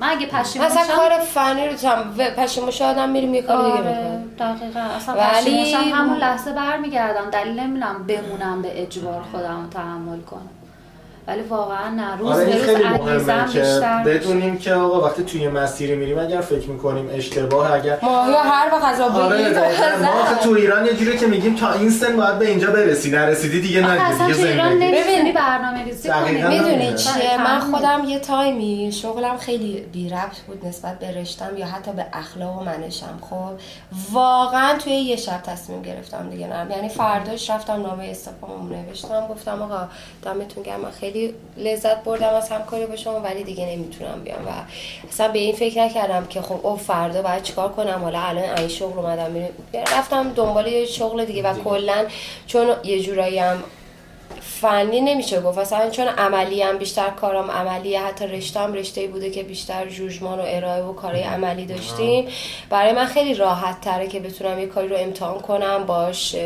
[0.00, 4.24] من اگه پشیمون مثلا کار فنی رو هم پشیمون شدم میریم یه کار دیگه آره،
[4.38, 4.80] دقیقاً.
[4.80, 7.30] اصلا ولی همون لحظه برمیگردم.
[7.30, 10.48] دلیل نمی‌دونم بمونم به اجبار خودم تحمل کنم.
[11.26, 12.16] ولی واقعا نه.
[12.16, 13.62] روز آره خیلی مهمه که
[14.06, 18.70] بدونیم که آقا وقتی توی مسیری میریم اگر فکر می‌کنیم اشتباه اگر ما یا هر
[18.72, 19.48] وقت غذا آره
[20.02, 23.60] ما تو ایران یه جوری که میگیم تا این سن باید به اینجا برسی نرسیدی
[23.60, 24.92] دیگه نه دیگه زندگی.
[24.92, 26.10] ببینی برنامه ریزی
[26.48, 31.66] می‌دونی چیه؟ من خودم یه تایمی شغلم خیلی بی ربط بود نسبت به رشتم یا
[31.66, 33.18] حتی به اخلاق و منشم.
[33.30, 33.50] خب
[34.12, 36.70] واقعا توی یه شب تصمیم گرفتم دیگه نرم.
[36.70, 39.88] یعنی فرداش رفتم نامه استعفامو نوشتم گفتم آقا
[40.24, 40.90] دمتون گرم.
[41.00, 44.50] خیلی خیلی لذت بردم از همکاری با شما ولی دیگه نمی‌تونم بیام و
[45.08, 48.68] اصلا به این فکر نکردم که خب او فردا باید چیکار کنم؟ حالا الان این
[48.68, 52.06] شغل اومدم رفتم دنبال یه شغل دیگه و کلا
[52.46, 53.62] چون یه جورایی هم
[54.40, 55.58] فنی نمیشه گفت.
[55.58, 60.44] اصلا چون عملی هم بیشتر کارم عملیه حتی رشتم رشته بوده که بیشتر جوجمان و
[60.46, 62.28] ارائه و کارهای عملی داشتیم.
[62.70, 66.36] برای من خیلی راحت تره که بتونم یه کاری رو امتحان کنم باش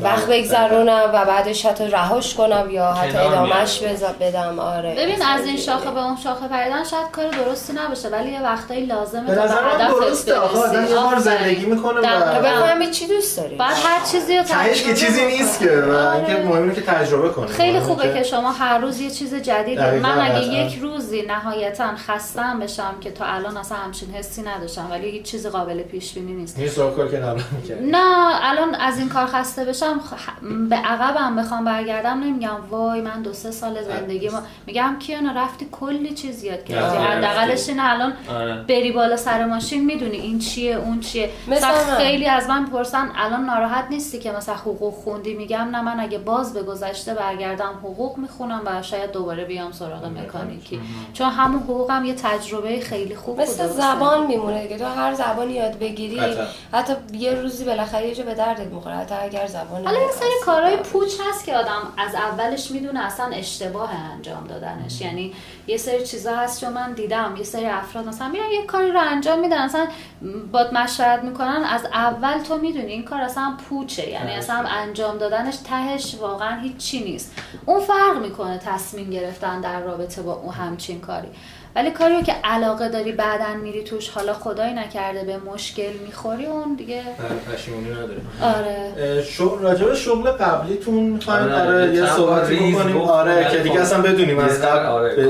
[0.00, 3.82] وقت بگذرونم و بعدش حتی رهاش کنم یا حتی ادامهش
[4.20, 4.58] بدم.
[4.58, 4.94] آره.
[4.94, 8.86] ببین از این شاخه به اون شاخه پریدن شاید کار درستی نباشه ولی یه وقتایی
[8.86, 10.34] لازمه به هدف درسته.
[10.34, 14.82] آدم یه بار زندگی می‌کنه و بفهمی چی دوست داری؟ بعد هر چیزی رو تهش
[14.82, 16.14] که چیزی نیست که آره.
[16.16, 17.46] اینکه مهمه که تجربه کنی.
[17.46, 22.60] خیلی خوبه که شما هر روز یه چیز جدید من اگه یک روزی نهایتا خستم
[22.60, 26.58] بشم که تا الان اصلا همچین حسی نداشتم ولی هیچ چیز قابل پیش بینی نیست
[26.58, 27.18] نیست کار که
[27.80, 29.81] نه الان از این کار خسته بشم
[30.68, 35.68] به عقبم بخوام برگردم نمیگم وای من دو سه سال زندگی ما میگم کیانا رفتی
[35.72, 36.96] کلی چیز یاد گرفتی.
[36.96, 38.62] حداقلش این الان آره.
[38.62, 41.30] بری بالا سر ماشین می‌دونی این چیه اون چیه.
[41.48, 46.00] مثلا خیلی از من پرسن الان ناراحت نیستی که مثلا حقوق خوندی؟ میگم نه من
[46.00, 50.80] اگه باز به گذشته برگردم حقوق می‌خونم و شاید دوباره بیام سراغ مکانیکی.
[51.12, 55.78] چون همون حقوقم یه تجربه خیلی خوب مثل زبان میمونه که تو هر زبانی یاد
[55.78, 56.20] بگیری
[56.72, 58.94] حتی یه روزی بالاخره یه جا به دردت می‌خوره.
[58.94, 63.26] حتی اگر زبان حالا یه سری کارهای پوچ هست که آدم از اولش می‌دونه اصلا
[63.26, 65.00] اشتباه انجام دادنش.
[65.00, 65.34] یعنی
[65.66, 69.00] یه سری چیزا هست که من دیدم یه سری افراد مثلا میرن یه کاری رو
[69.00, 69.86] انجام میدن اصلا
[70.52, 71.64] باد مشورت می‌کنن.
[71.70, 74.08] از اول تو می‌دونی این کار اصلا پوچه.
[74.08, 74.32] یعنی.
[74.32, 77.34] اصلا انجام دادنش تهش واقعا هیچ چی نیست.
[77.66, 81.28] اون فرق می‌کنه تصمیم گرفتن در رابطه با اون همچین کاری.
[81.76, 86.74] ولی کاری که علاقه داری بعدا میری توش حالا خدای نکرده به مشکل می‌خوری اون
[86.74, 87.02] دیگه.
[87.52, 89.22] پشیمونی نداره آره.
[89.22, 92.96] شغل راجب شغل قبلیتون می‌خوایم آره, آره یه صحبتی بکنیم.
[92.96, 95.26] آره که دیگه اصلا بدونیم از قبل آره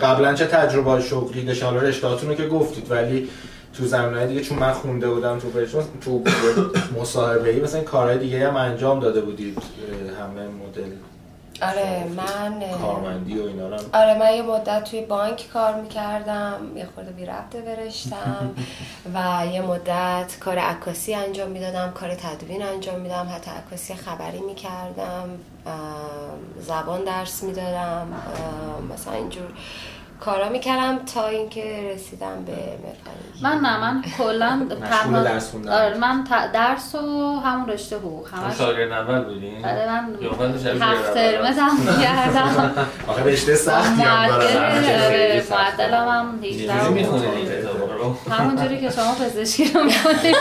[0.00, 3.28] قبلا چه تجربه شغلی داشت حالا رشتهاتون رو که گفتید ولی
[3.78, 5.66] تو زمینه دیگه چون من خونده بودم تو
[6.00, 6.22] تو
[7.00, 9.58] مصاحبه ای مثلا کارهای دیگه هم انجام داده بودید
[10.20, 11.13] همه مدل.
[11.68, 17.12] آره من کارمندی و اینا آره من یه مدت توی بانک کار می‌کردم یه خورده
[17.12, 18.54] بی ربطه برشتم
[19.14, 25.28] و یه مدت کار عکاسی انجام می‌دادم کار تدوین انجام میدم حتی عکاسی خبری می‌کردم
[26.60, 28.08] زبان درس می‌دادم
[28.94, 29.48] مثلا اینجور
[30.20, 34.66] کارا می‌کردم تا اینکه رسیدم به مکانیک من نه من کلا
[35.24, 40.16] درس آره من درس و همون رشته حقوق همش شاگرد اول بودین؟ بله من
[40.82, 42.72] هفت ترم کردم
[43.08, 46.72] آخه رشته سختی هم دارم معدلم هم 18
[48.30, 50.36] همون جوری که شما پزشکی رو می‌کنید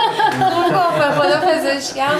[0.54, 2.16] اون گفت به خدا پزشکم.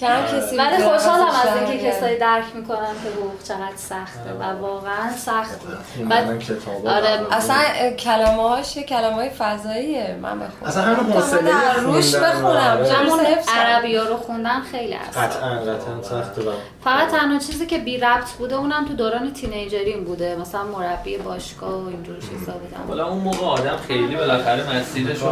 [0.00, 4.60] کم کسی ولی خوشحالم از اینکه شهر کسایی درک می‌کنن که حقوق چقدر سخته و
[4.60, 5.78] واقعا سخت بود.
[5.96, 7.20] خوندن بعد کتابا آره.
[7.30, 7.56] اصلا
[7.98, 10.18] کلمه هاش کلمه های فضاییه.
[10.22, 12.46] من بخونم اصلا همون حوصله در روش بخونم.
[12.46, 12.92] آره.
[12.92, 13.20] همون.
[13.54, 16.42] عربی رو خوندن خیلی اصلا قطعا قطعا سخته
[16.84, 20.36] فقط تنها چیزی که بی ربط بوده اونم تو دوران تینیجریم بوده.
[20.36, 25.30] مثلا مربی باشگاه و اینجور چیزا بودم حالا اون موقع آدم خیلی بالاخره هنوز دقیقاً.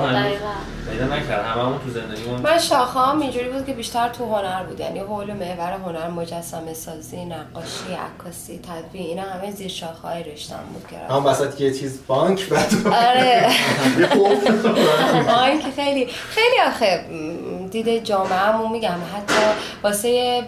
[0.91, 1.45] پیدا نکرد.
[1.45, 5.31] هممون تو زندگیمون من شاخه هم اینجوری بود که بیشتر تو هنر بود یعنی حول
[5.31, 10.87] و محور هنر مجسمه سازی نقاشی عکاسی تدوین اینا همه زیر شاخه های رشتم بود
[10.91, 13.49] که هم وسط یه چیز بانک بعد آره.
[15.63, 18.91] که خیلی خیلی آخه م، دید جامعهمون میگم.
[19.17, 19.35] حتی
[19.83, 20.43] واسه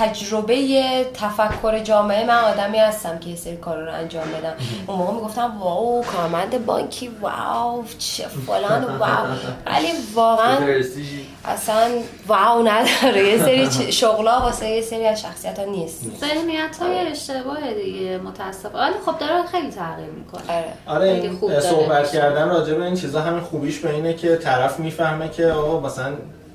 [0.00, 4.52] تجربه تفکر جامعه من آدمی هستم که یه سری کارا رو انجام بدم.
[4.86, 9.26] اون موقع می‌گفتم واو کارمند بانکی واو چه فلان واو.
[9.66, 10.58] ولی واقعا.
[11.44, 11.88] اصلا
[12.26, 13.28] واو نداره.
[13.28, 16.02] یه سری شغلا واسه یه سری از شخصیت ها نیست.
[16.20, 20.42] ذهنیت های اشتباه دیگه متاسف ولی خب داره خیلی تغییر می‌کنه.
[20.48, 20.72] آره.
[20.86, 22.12] آره خوب صحبت.
[22.12, 26.12] کردن راجع به این چیزا همین خوبیش به اینه که طرف می‌فهمه که آقا مثلا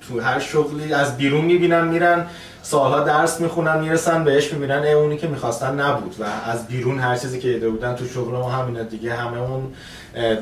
[0.07, 2.25] تو هر شغلی از بیرون می‌بینن میرن.
[2.65, 6.15] سالها درس می‌خونن می‌رسن بهش می‌بینن اونی که می‌خواستن نبود.
[6.19, 9.73] و از بیرون هر چیزی که دیده بودن تو شغل ما همینه دیگه همه اون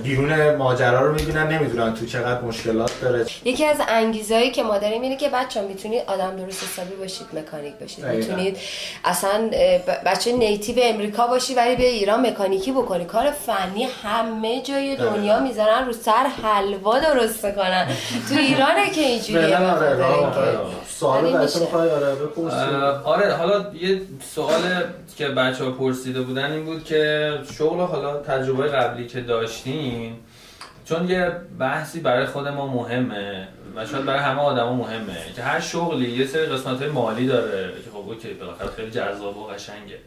[0.04, 3.26] بیرون ماجرا رو می‌بینن نمی‌دونن تو چقدر مشکلات داره.
[3.46, 7.74] یکی از انگیزهایی که ما داریم اینه که بچه می‌تونید آدم درست حسابی باشید مکانیک
[7.74, 8.06] باشید.
[8.06, 8.58] می‌تونید
[9.06, 9.50] اصلا
[10.06, 15.86] بچه نیتیو امریکا باشی ولی به ایران مکانیکی بکنی کار فنی همه جای دنیا می‌ذارن
[15.86, 17.88] رو سر حلوا درست کنن.
[18.30, 19.58] تو ایرانه که اینجوریه.
[19.58, 20.58] آره آره.
[20.88, 21.48] سوال آره
[22.52, 24.02] اه، آره حالا یه
[24.36, 24.62] سوال
[25.18, 29.22] که بچه ها پرسیده بودن این بود که شغل حالا تجربه قبلی که
[29.64, 30.16] داشتین
[30.86, 35.60] چون یه بحثی برای خود ما مهمه و شاید برای همه آدما مهمه که هر
[35.60, 40.00] شغلی یه سری قسمت های مالی داره که خب اوکی بالاخره خیلی جذاب و قشنگه.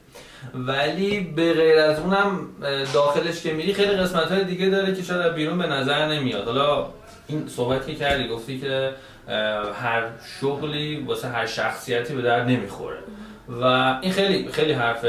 [0.55, 2.49] ولی به غیر از اونم
[2.95, 6.45] داخلش که میری خیلی قسمت های دیگه داره که شاید بیرون به نظر نمیاد.
[6.45, 6.87] حالا
[7.27, 8.93] این صحبت که کردی گفتی که
[9.75, 10.03] هر
[10.41, 12.99] شغلی واسه هر شخصیتی به درد نمی‌خوره.
[13.49, 13.65] و
[14.03, 15.05] این خیلی خیلی حرف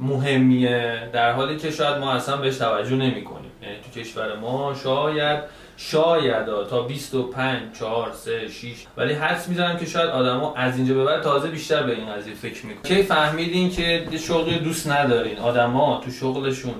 [0.00, 1.08] مهمیه.
[1.12, 3.50] در حالی که شاید ما اصلا بهش توجه نمی کنیم.
[3.62, 5.40] یعنی تو کشور ما شاید
[5.76, 11.04] شاید تا 25 4 3 6 ولی حدس می‌زنم که شاید آدما از اینجا به
[11.04, 12.82] بعد تازه بیشتر به این قضیه فکر می‌کنن.
[12.82, 16.74] کی فهمیدین که یه شغلی دوست ندارین؟ آدما تو شغلشون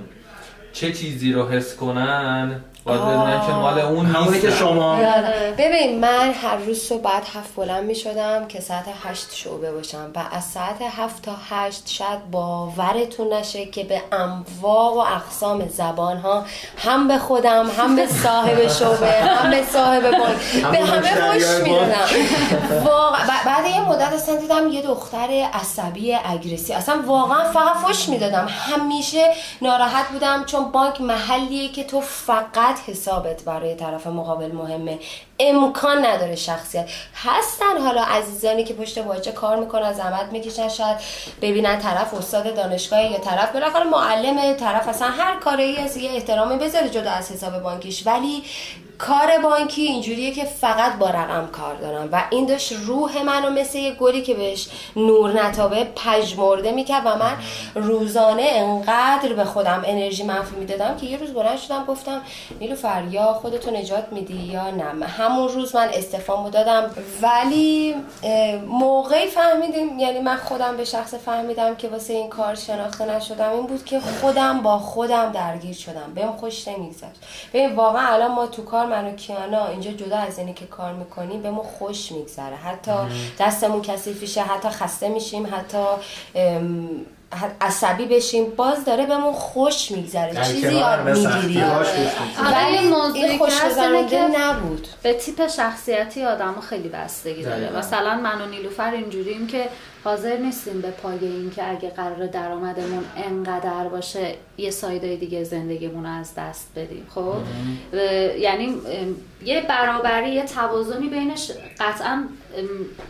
[0.73, 4.51] چه چیزی رو حس کنن؟ بدونن که مال اون همونی که.
[4.51, 5.55] شما آره.
[5.59, 10.11] ببین من هر روز صبح بعد هفت بلند می شدم که ساعت هشت شعبه باشم
[10.15, 16.17] و از ساعت هفت تا هشت شاید باورتون نشه که به انواع و اقسام زبان
[16.17, 16.45] ها
[16.79, 21.63] هم به خودم هم به صاحب شعبه هم به صاحب بانک به همه خوش بانک.
[21.69, 27.77] می‌دادم واقعا ب- بعد یه مدت اصلا دیدم یه دختر عصبی اگریسی اصلا واقعا فقط
[27.77, 34.53] فش می‌دادم همیشه ناراحت بودم چون بانک محلیه که تو فقط حسابت برای طرف مقابل
[34.53, 34.99] مهمه.
[35.43, 36.89] امکان نداره شخصیت.
[37.15, 40.97] هستن حالا عزیزانی که پشت واژه کار می‌کنن زحمت می‌کشن شاید
[41.43, 46.59] ببینن طرف استاد دانشگاه یا طرف بالاخره معلم طرف اصلا هر کاری از یه احترامی
[46.59, 48.07] بذاره جدا از حساب بانکیش.
[48.07, 48.43] ولی
[48.99, 53.79] کار بانکی اینجوریه که فقط با رقم کار دارم و این داشت روح منو مثل
[53.79, 57.37] یه گلی که بهش نور نتابه پژمرده می‌کرد و من
[57.75, 62.21] روزانه انقدر به خودم انرژی منفی می‌دادم که یه روز بلند شدم گفتم
[62.61, 64.93] نیلوفر یا خودتو نجات میدی یا نه؟
[65.33, 66.91] همون روز من استفامو دادم.
[67.23, 67.95] ولی
[68.69, 73.53] موقعی فهمیدیم یعنی من خودم به شخص فهمیدم که واسه این کار شناخته نشدم.
[73.53, 76.13] این بود که خودم با خودم درگیر شدم.
[76.15, 77.21] بهم خوش نمیگذشت.
[77.53, 80.93] ببین واقعا الان ما تو کار من و کیانا اینجا جدا از اینی که کار
[80.93, 82.57] می‌کنیم بهمون خوش میگذره.
[82.57, 82.93] حتی
[83.39, 85.85] دستمون کثیف میشه حتی خسته میشیم حتی
[87.61, 91.63] عصبی بشیم باز داره بهمون خوش میگذره چیزی یاد می‌گیری.
[91.63, 97.77] آره، ولی موضوعی که که- نبود به تیپ شخصیتی آدم خیلی بستگی داره.
[97.79, 99.69] مثلا من و نیلوفر اینجوریم که
[100.05, 106.05] حاضر نیستیم به پای این که اگه قرار درآمدمون انقدر باشه یه سایدای دیگه زندگیمون
[106.05, 107.35] رو از دست بدیم خب؟
[108.39, 108.77] یعنی
[109.45, 112.25] یه برابری یه توازنی بینش قطعا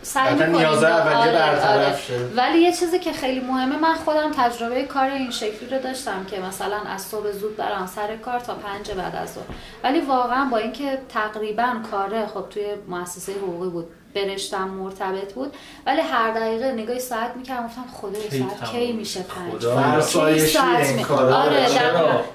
[0.01, 1.95] سعی می‌کنیم آره، آره.
[2.35, 6.39] ولی یه چیزی که خیلی مهمه من خودم تجربه کار این شکلی رو داشتم که
[6.39, 9.43] مثلا از صبح زود برم سر کار تا پنج بعد از ظهر.
[9.83, 15.53] ولی واقعا با اینکه تقریبا کاره خب توی مؤسسه حقوقی بود برشتم مرتبط بود
[15.85, 20.01] ولی هر دقیقه نگاه ساعت می‌کردم گفتم خدای کی ساعت کی میشه؟ پنج خدا.
[20.01, 21.03] ساعت می-.
[21.33, 21.67] آره.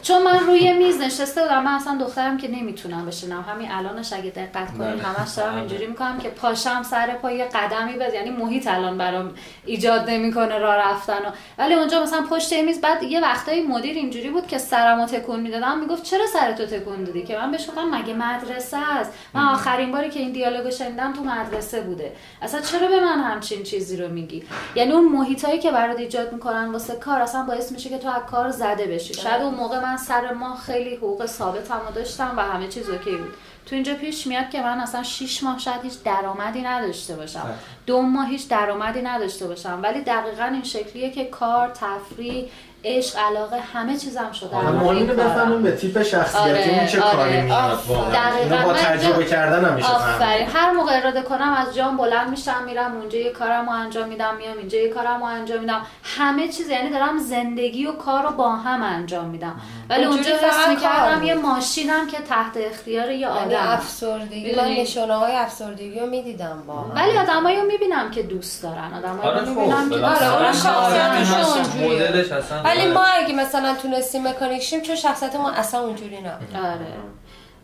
[0.02, 4.30] چون من روی میز نشسته بودم من اصلا دخترم که نمی‌تونم بشینم همین الانش اگه
[4.30, 5.02] دقت بله.
[5.02, 9.34] همش دارم اینجوری می‌کنم که پاشم سر پا یه قدمی بز یعنی محیط الان برام
[9.66, 14.30] ایجاد نمی‌کنه راه رفتن و ولی اونجا مثلا پشت میز بعد یه وقتایی مدیر اینجوری
[14.30, 18.14] بود که سرمو تکون می‌دادم می‌گفت چرا سرتو تکون دادی که من بهش گفتم مگه
[18.14, 22.12] مدرسه است من آخرین باری که این دیالوگو شنیدم تو مدرسه بوده.
[22.42, 24.44] اصلا چرا به من همچین چیزی رو میگی؟
[24.74, 28.22] یعنی اون محیطایی که برات ایجاد می‌کنن واسه کار اصلا باعث میشه که تو از
[28.30, 29.14] کار زده بشی.
[29.14, 33.16] شاید اون موقع من سر ما خیلی حقوق ثابتم رو داشتم و همه چیز اوکی
[33.16, 33.34] بود.
[33.66, 37.54] تو اینجا پیش میاد که من اصلا 6 ماه شاید هیچ درآمدی نداشته باشم.
[37.86, 39.80] دو ماه هیچ درآمدی نداشته باشم.
[39.82, 42.50] ولی دقیقا این شکلیه که کار تفریح
[42.84, 44.56] عشق علاقه همه چیزم شده.
[44.56, 45.22] آره، ما این اینو.
[45.22, 47.16] بفهمیم به تیپ شخصیتیمون آره، چه آره.
[47.16, 47.78] کاری میاد.
[47.88, 48.30] واقعا.
[48.50, 50.18] با من تجربه کردن هم میشه آفرین.
[50.18, 54.08] فهمید هر موقع اراده کنم از جام بلند میشم میرم اونجا یه کارم رو انجام
[54.08, 55.80] میدم میام اینجا یه کارم رو انجام میدم.
[56.02, 59.60] همه چیز یعنی دارم زندگی و کار رو با هم انجام میدم.
[59.90, 61.22] ولی اونجوری اونجا فقط می‌کردم.
[61.22, 66.62] یه ماشینم که تحت اختیار یه یعنی آدم افسردگی من؟ نشانه های افسردگی رو می‌دیدم
[66.66, 66.92] واقعا.
[66.94, 68.94] ولی آدمایی رو می‌بینم که دوست دارن.
[68.94, 72.08] آدمایی آره رو خب می‌بینم که بالاخره آره، اون شخصیتش شخصیتشون هست، اونجوریه.
[72.08, 72.92] مدلش اصلا ولی آره.
[72.92, 76.86] ما اگه مثلا تونستیم مکانیک شیم چون شخصیت ما اصلا اونجوری نبود آره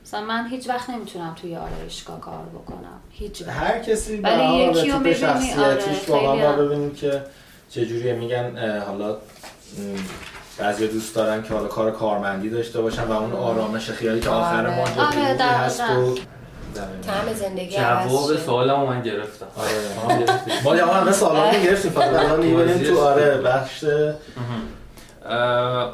[0.05, 4.91] مثلا من هیچ وقت نمی‌تونم توی آرایشگاه کار بکنم هیچ وقت هر کسی ولی یکی
[4.91, 6.57] رو شخصیتیش آره، هم.
[6.57, 7.23] ببینیم که
[7.71, 9.17] چجوریه میگن حالا
[10.59, 14.67] بعضی دوست دارن که حالا کار کارمندی داشته باشن و اون آرامش خیالی که آخر
[14.67, 14.77] آره.
[14.77, 15.81] ما آره، هست.
[15.81, 16.15] و
[17.07, 18.39] طعم زندگی جواب شد.
[18.39, 19.71] سوالمو من گرفتم آره
[20.65, 23.85] ما همه رو گرفتیم فقط الان تو آره بخش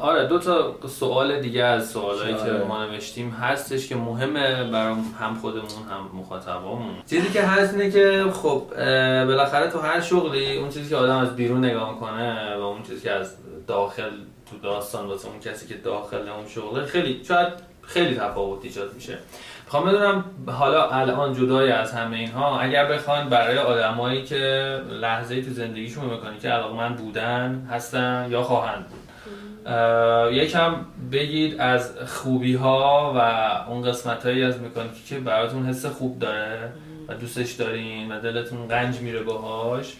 [0.01, 2.63] آره دو تا سوال دیگه از سوالایی که آره.
[2.63, 6.95] ما نوشتیم هستش که مهمه برای هم خودمون هم مخاطبامون.
[7.09, 8.63] چیزی که هست اینه که خب
[9.25, 13.01] بالاخره تو هر شغلی اون چیزی که آدم از بیرون نگاه می‌کنه و اون چیزی
[13.01, 13.35] که از
[13.67, 14.09] داخل
[14.51, 17.47] تو داستان واسه اون کسی که داخل اون شغله خیلی شاید
[17.81, 19.17] خیلی تفاوت ایجاد میشه.
[19.65, 25.51] می‌خوام بدونم حالا الان جدای از همه اینها اگر بخواین برای آدمایی که لحظه تو
[25.51, 29.00] زندگیشون می‌کنی که علاقمند بودن هستن یا خواهند بود.
[30.31, 30.75] یکم
[31.11, 33.19] بگید از خوبی ها و
[33.71, 36.71] اون قسمت هایی از مکانیکی که براتون حس خوب داره
[37.07, 39.93] و دوستش دارین و دلتون قنج میره باهاش.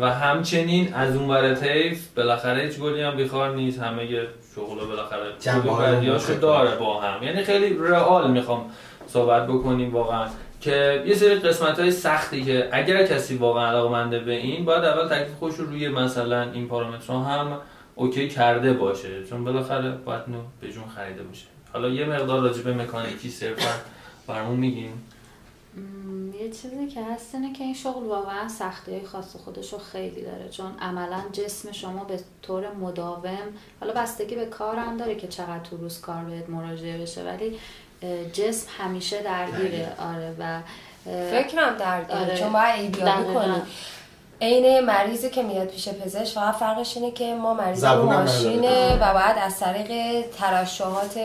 [0.00, 3.80] و همچنین از اون ور طیف بالاخره هیچ گلی هم بیخار نیست.
[3.80, 6.40] همه یه شغل بالاخره مختلف.
[6.40, 7.22] داره با هم.
[7.22, 8.70] یعنی خیلی رئال می‌خوام
[9.06, 10.26] صحبت بکنیم واقعا.
[10.60, 15.08] که یه سری قسمت های سختی که اگر کسی واقعا علاقمنده به این باید اول
[15.08, 17.58] تکلیف خودش رو روی مثلا این پارامترها هم
[17.94, 21.46] اوکی کرده باشه چون بالاخره باید نو به جون خریده باشه.
[21.72, 23.70] حالا یه مقدار راجع به مکانیکی صرفا
[24.26, 25.06] برامون میگیم
[25.76, 29.78] م، یه چیزی که هست اینه که این شغل واقعا سختی های خاص خودش رو
[29.78, 33.38] خیلی داره چون عملا جسم شما به طور مداوم
[33.80, 37.58] حالا بستگی به کارم داره که چقدر تو روز کار بهت مراجعه بشه ولی
[38.32, 39.92] جسم همیشه درگیره.
[39.98, 40.60] آره و
[41.04, 42.36] فکرم درگیره آره.
[42.36, 43.34] چون باید ایدیابی.
[43.34, 43.62] کنی.
[44.42, 49.36] عین مریضی که میاد پیش پزشک فقط فرقش اینه که ما مریض ماشینه و بعد
[49.46, 51.18] از طریق ترشحات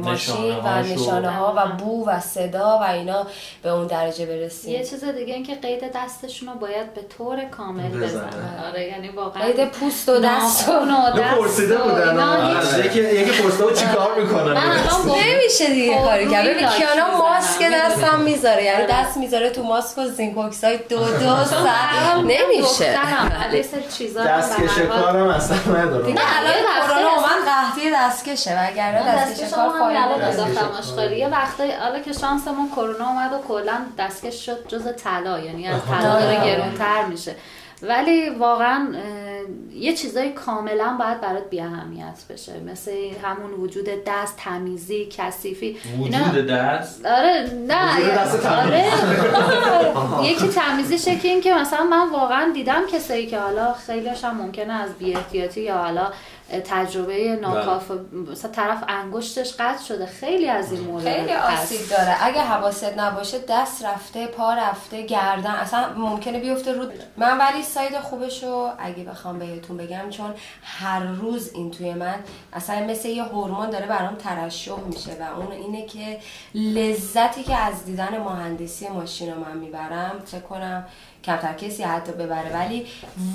[0.00, 0.82] ماشین و.
[0.82, 3.26] نشانه ها و بو و صدا و اینا
[3.62, 7.44] به اون درجه برسیم یه چیز دیگه این که قید دستشون رو باید به طور
[7.44, 8.06] کامل بزنه.
[8.06, 10.72] بزنن آره یعنی واقعا قید پوست و دست و
[11.18, 12.60] دست پرسیده و بودن.
[12.60, 14.60] هیچ- یکی یکی پرسیده بود چیکار می‌کنن
[15.06, 17.16] نمیشه دیگه کاری کرد روی ببین کیانا.
[17.18, 18.92] ماسک دستم می‌ذاره یعنی آره.
[18.92, 21.04] دست می‌ذاره تو ماسک و زینک اکساید دو دو
[22.12, 22.98] ساعت نمیشه.
[23.50, 23.64] ولی
[23.98, 26.06] چیزا دستکش کارم اصلا ندارم.
[26.06, 28.50] دیگه الان کرونا اومد قحطی دستکشه.
[28.50, 30.26] وگرنه دستکش کار الان فایده.
[30.26, 31.16] اضافه آشغالی.
[31.18, 35.80] یه وقتایی حالا که شانسمون کرونا اومد و کلا دستکش شد جز طلا یعنی از
[35.90, 36.46] طلا داره.
[36.46, 37.34] گرونتر میشه.
[37.82, 38.88] ولی واقعا
[39.74, 42.52] یه چیزای کاملا باید برات بی اهمیت بشه.
[42.60, 42.90] مثل
[43.22, 45.76] همون وجود دست تمیزی کثیفی.
[45.98, 47.96] اینا- وجود دست؟ آره نه.
[47.96, 48.84] وجود دست آره.
[50.30, 54.72] یکی تمیزیشه که این که مثلا من واقعا دیدم کسایی که حالا خیلیش هم ممکنه
[54.72, 56.12] از بی‌احتیاطی یا حالا
[56.60, 57.94] تجربه ناکافه
[58.32, 60.06] مثلا طرف انگشتش قطع شده.
[60.06, 61.32] خیلی از این مورد خیلی.
[61.32, 62.16] آسیب داره.
[62.20, 65.50] اگه حواست نباشه دست رفته پا رفته گردن.
[65.50, 66.86] اصلا ممکنه بیفته رو
[67.16, 72.14] من ولی ساید خوبشو اگه بخوام بهتون بگم چون هر روز این توی من
[72.52, 76.18] اصلا مثل یه هورمون داره برام ترشح میشه و اون اینه که
[76.54, 80.86] لذتی که از دیدن مهندسی ماشین رو من می‌برم فکر کنم
[81.24, 82.52] کمتر کسی حتی ببره.
[82.54, 82.86] ولی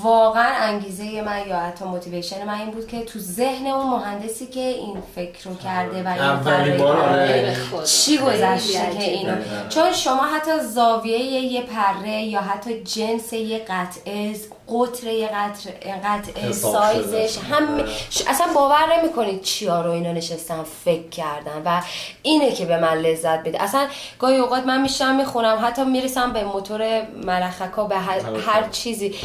[0.03, 4.59] واقعا انگیزه من یا حتی موتیویشن من این بود که تو ذهن اون مهندسی که
[4.59, 7.55] این فکر رو کرده و این بار آره.
[7.85, 9.35] چی گذشته که اینو.
[9.69, 14.35] چون شما حتی زاویه یه پره یا حتی جنس یه قطعه
[14.69, 17.37] قطر یه قطعه, قطعه سایزش.
[17.51, 17.85] هم
[18.27, 21.81] اصلا باور نمی‌کنید چیا رو اینا نشستن فکر کردن و
[22.21, 23.63] اینه که به من لذت بده.
[23.63, 23.87] اصلا
[24.19, 29.15] گاهی اوقات من میشم می‌خونم حتی می‌رسم به موتور ملخکا به هر, هر چیزی.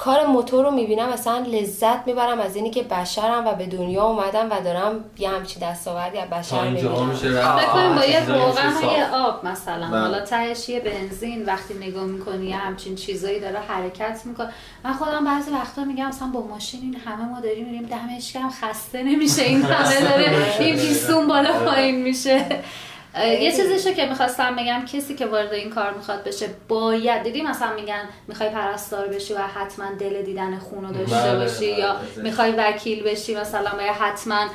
[0.00, 4.50] کار موتور رو می‌بینم مثلا لذت می‌برم از اینی که بشرم و به دنیا اومدم
[4.50, 7.16] و دارم یه همچی دستاوردی از بشر می‌بینم.
[7.16, 9.86] فکر با یه روغن یه آب مثلا.
[9.86, 10.00] بله.
[10.00, 14.48] حالا تهش یه بنزین وقتی نگاه می‌کنی یه همچین چیزایی داره حرکت می‌کنه.
[14.84, 18.50] من خودم بعضی وقتا میگم مثلا با ماشین این همه ما داریم میریم دمش کم
[18.50, 22.46] خسته نمیشه این همه داره این پیستون بالا پایین میشه.
[23.18, 27.72] یه چیزیشو که می‌خواستم بگم کسی که وارد این کار می‌خواد بشه باید دیدی مثلا
[27.72, 32.08] میگن می‌خوای پرستار بشی و حتما دل دیدن خون رو داشته بله، باشی یا بله،
[32.14, 32.24] بله.
[32.24, 34.46] می‌خوای وکیل بشی مثلا باید حتما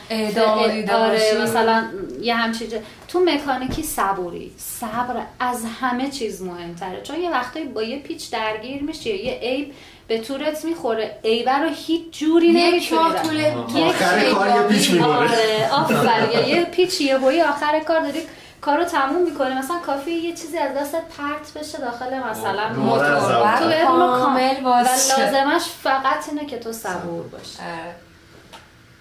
[0.94, 1.86] آره مثلا
[2.22, 2.68] یه همچین
[3.08, 4.52] تو مکانیکی صبوری.
[4.58, 7.02] صبر از همه چیز مهمتره.
[7.02, 9.74] چون یه وقتی با یه پیچ درگیر میشی یه عیب
[10.08, 11.20] به تورت می‌خوره.
[11.22, 18.00] ایبر رو هیچ جوری نمی‌تونی آخر کار یه پیچ آره یه پیچ یه آخر کار
[18.00, 18.22] داری.
[18.62, 19.60] کارو تموم می‌کنه.
[19.60, 23.58] مثلا کافی یه چیزی از دستت پرت بشه داخل مثلا موتور.
[23.58, 27.60] تو کامل و لازمش فقط اینه که تو صبور باشی.
[27.60, 27.96] آره.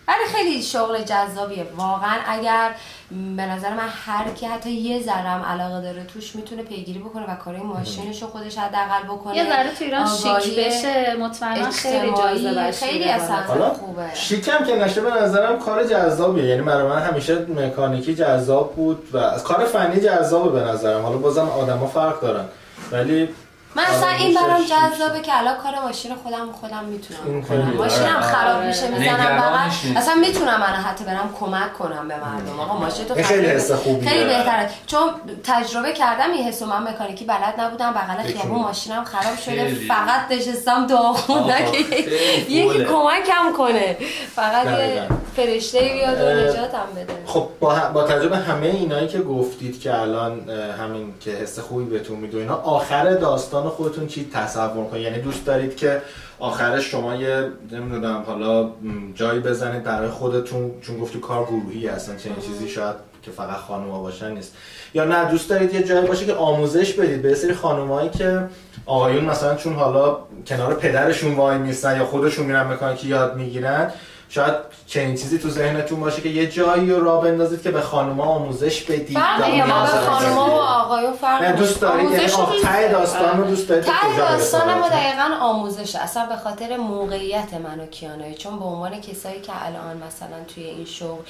[0.09, 1.67] ولی خیلی شغل جذابیه.
[1.77, 2.71] واقعا اگر
[3.11, 7.37] به نظر من هر کی حتی یه ذرم علاقه داره توش می‌تونه پیگیری بکنه و
[7.37, 9.37] کارهای ماشینش رو خودش حداقل بکنه.
[9.37, 14.15] یه ذره تو ایران شیک بشه مطمئنا خیلی جذابه خیلی اصلا خوبه.
[14.15, 16.45] شیکم که نشه به نظرم کار جذابیه.
[16.45, 21.03] یعنی برای من همیشه مکانیکی جذاب بود و از کار فنی جذابه به نظرم.
[21.03, 22.45] حالا بازم آدما فرق دارن.
[22.93, 23.29] ولی
[23.77, 28.57] من اصلا این برام جذابه که الان کار ماشین خودم خودم می‌تونم کنم ماشینم خراب
[28.57, 28.67] آره.
[28.67, 29.97] میشه می‌زنم بغل.
[29.97, 32.61] اصلا می‌تونم من حتی برم کمک کنم به مردم.
[32.61, 34.11] آقا ماشین تو خیلی حس خوبیه.
[34.11, 34.71] خیلی بهتره.
[34.87, 35.01] چون
[35.45, 37.93] تجربه کردم این حسو من مکانیکی بلد نبودم.
[37.93, 39.75] بغل خیابون ماشینم خراب شده.
[39.89, 43.97] فقط نشستم دعا خوندم که یکی کمکم کنه.
[44.35, 47.15] فقط یه فرشته بیاد و نجاتم بده.
[47.27, 50.51] خب با, با تجربه همه اینایی که گفتید که الان
[50.81, 55.47] همین که حس خوبی بهتون میده اینا آخر داستان خودتون چی تصور کنید؟ یعنی دوست
[55.47, 56.03] دارید که
[56.39, 58.71] آخرش شما یه نمی‌دونم حالا
[59.15, 64.03] جایی بزنید برای خودتون چون گفتی کار گروهی هستن چنین چیزی شاید که فقط خانوما
[64.03, 64.57] باشن نیست.
[64.95, 68.49] یا نه دوست دارید یه جایی باشه که آموزش بدید به سری خانمایی که
[68.87, 73.93] آقایون مثلا چون حالا کنار پدرشون وای میستن یا خودشون میرن که یاد می‌گیرن
[74.35, 74.55] شاید
[74.87, 78.83] چنین چیزی تو ذهنتون باشه که یه جایی رو را بندازید که به خانوما آموزش
[78.83, 79.19] بدید.
[79.19, 82.11] فرق ما به خانوما و آقایون فرق دوست دارید.
[82.11, 82.27] یعنی
[82.63, 87.81] ته داستان رو دوست دارید ته داستان ما دقیقا آموزش اصلا به خاطر موقعیت من
[87.81, 88.35] و کیانوی.
[88.35, 91.23] چون به عنوان کسایی که الان مثلا توی این شغل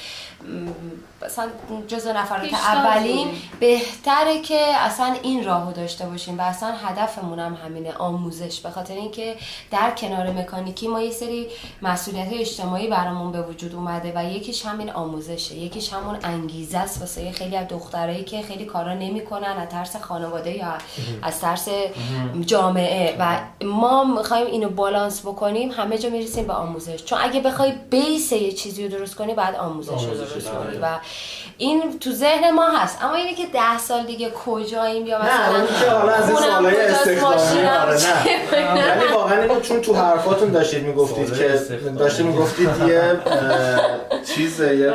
[1.24, 1.48] مثلا
[1.88, 3.28] جزء نفرات اولین
[3.61, 8.61] بهتره که اصلا این راهو داشته باشیم و اصلا هدفمون هم همینه آموزش.
[8.61, 9.36] به خاطر اینکه
[9.70, 11.46] در کنار مکانیکی ما یه سری
[11.82, 17.01] مسئولیت اجتماعی برامون به وجود اومده و یکیش همین آموزشه یکیش همون انگیزه است.
[17.01, 20.66] واسه خیلی از دخترایی که خیلی کارا نمی‌کنن از ترس خانواده یا
[21.22, 21.68] از ترس
[22.40, 23.16] جامعه.
[23.18, 27.05] و ما می‌خوایم اینو بالانس بکنیم همه جا می‌رسیم به آموزش.
[27.05, 30.78] چون اگه بخوای بیس یه چیزی رو درست کنی بعد آموزش رو درست کنی.
[30.82, 30.99] و
[31.59, 32.99] این تو ذهن ما هست.
[33.05, 37.66] اما اینه که ده سال دیگه کجاییم یا مثلا نه حالا از این سوالای استخدامی.
[37.66, 38.76] آره نه.
[38.76, 41.61] یعنی واقعا چون تو حرفاتون داشتید می‌گفتید که
[41.99, 43.18] داشتید می‌گفتید یه
[44.34, 44.92] چیز یه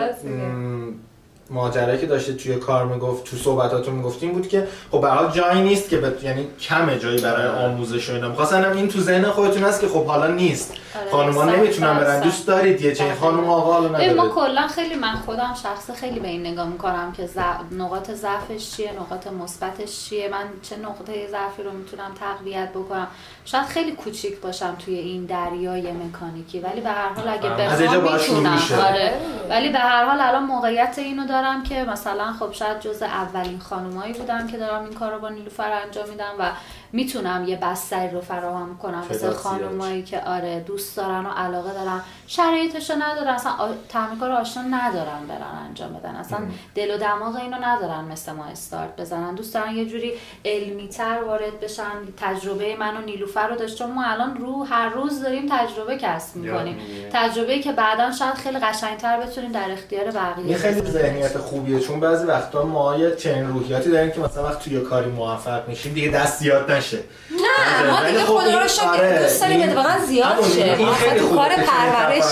[1.51, 5.89] ماجرایی که داشته توی کار می‌گفت تو صحبتاتون می‌گفتیم بود که خب به جایی نیست
[5.89, 6.01] که.
[6.23, 7.65] یعنی کمه جایی برای.
[7.65, 10.73] آموزش و اینا می‌خواستم این تو ذهن خودتون هست که خب حالا نیست
[11.11, 12.19] خانوما نمی‌تونن برن.
[12.19, 16.19] دوست دارید یه چنین خانم آقا حالا نداره ما کلا خیلی من خودم شخص خیلی
[16.19, 17.29] به این نگاه می‌کنم که
[17.71, 23.07] نقاط ضعفش چیه نقاط مثبتش چیه من چه نقطه ضعفی رو می‌تونم تقویت بکنم.
[23.45, 28.59] شاید خیلی کوچیک باشم توی این دریای مکانیکی ولی به هر حال اگه بخوام می‌تونم.
[28.87, 29.13] آره.
[29.49, 34.13] ولی به هر حال الان موقعیت اینو دارم که مثلا خب شاید جز اولین خانمایی
[34.13, 36.51] بودم که دارم این کار رو با نیلوفر انجام میدم و
[36.91, 39.03] می‌تونم یه بستری رو فراهم کنم.
[39.09, 42.01] مثل خانمایی که آره دوست دارن و علاقه دارن.
[42.27, 43.33] شرایطش رو ندارن.
[43.33, 43.53] اصلا
[43.89, 46.15] تعمیرکار آشنا ندارن برن انجام بدن.
[46.15, 46.39] اصلا
[46.75, 49.35] دل و دماغ اینو ندارن مثل ما استارت بزنن.
[49.35, 50.13] دوست دارن یه جوری
[50.45, 51.83] علمی تر وارد بشن.
[52.17, 53.81] تجربه من و نیلوفر رو داشت.
[53.81, 56.77] ما الان رو هر روز داریم تجربه کسب می‌کنیم.
[57.13, 60.81] تجربه که بعدا شاید خیلی قشنگتر بتونیم در اختیار بقیه خیلی.
[60.81, 61.79] ذهنیت خوبیه.
[61.79, 65.93] چون بعضی وقتا ما یه چنین روحیاتی داریم که مثلا وقت توی کاری موفق میشیم
[65.93, 66.99] دیگه دست زیاد نشه.
[67.31, 70.75] نه ما دیگه خب خدا رو شکر آره، دوست داریم اتفاقا زیاد شه.
[70.77, 71.35] این خیلی خوبه.
[71.35, 72.23] کار پرورش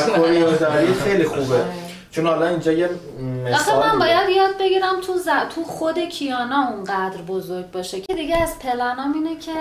[1.03, 1.65] خیلی خوبه.
[2.11, 2.89] چون حالا اینجا یه
[3.45, 5.27] مثال من باید یاد بگیرم تو ز...
[5.55, 9.51] تو خود کیانا اونقدر بزرگ باشه که دیگه از پلنام اینه که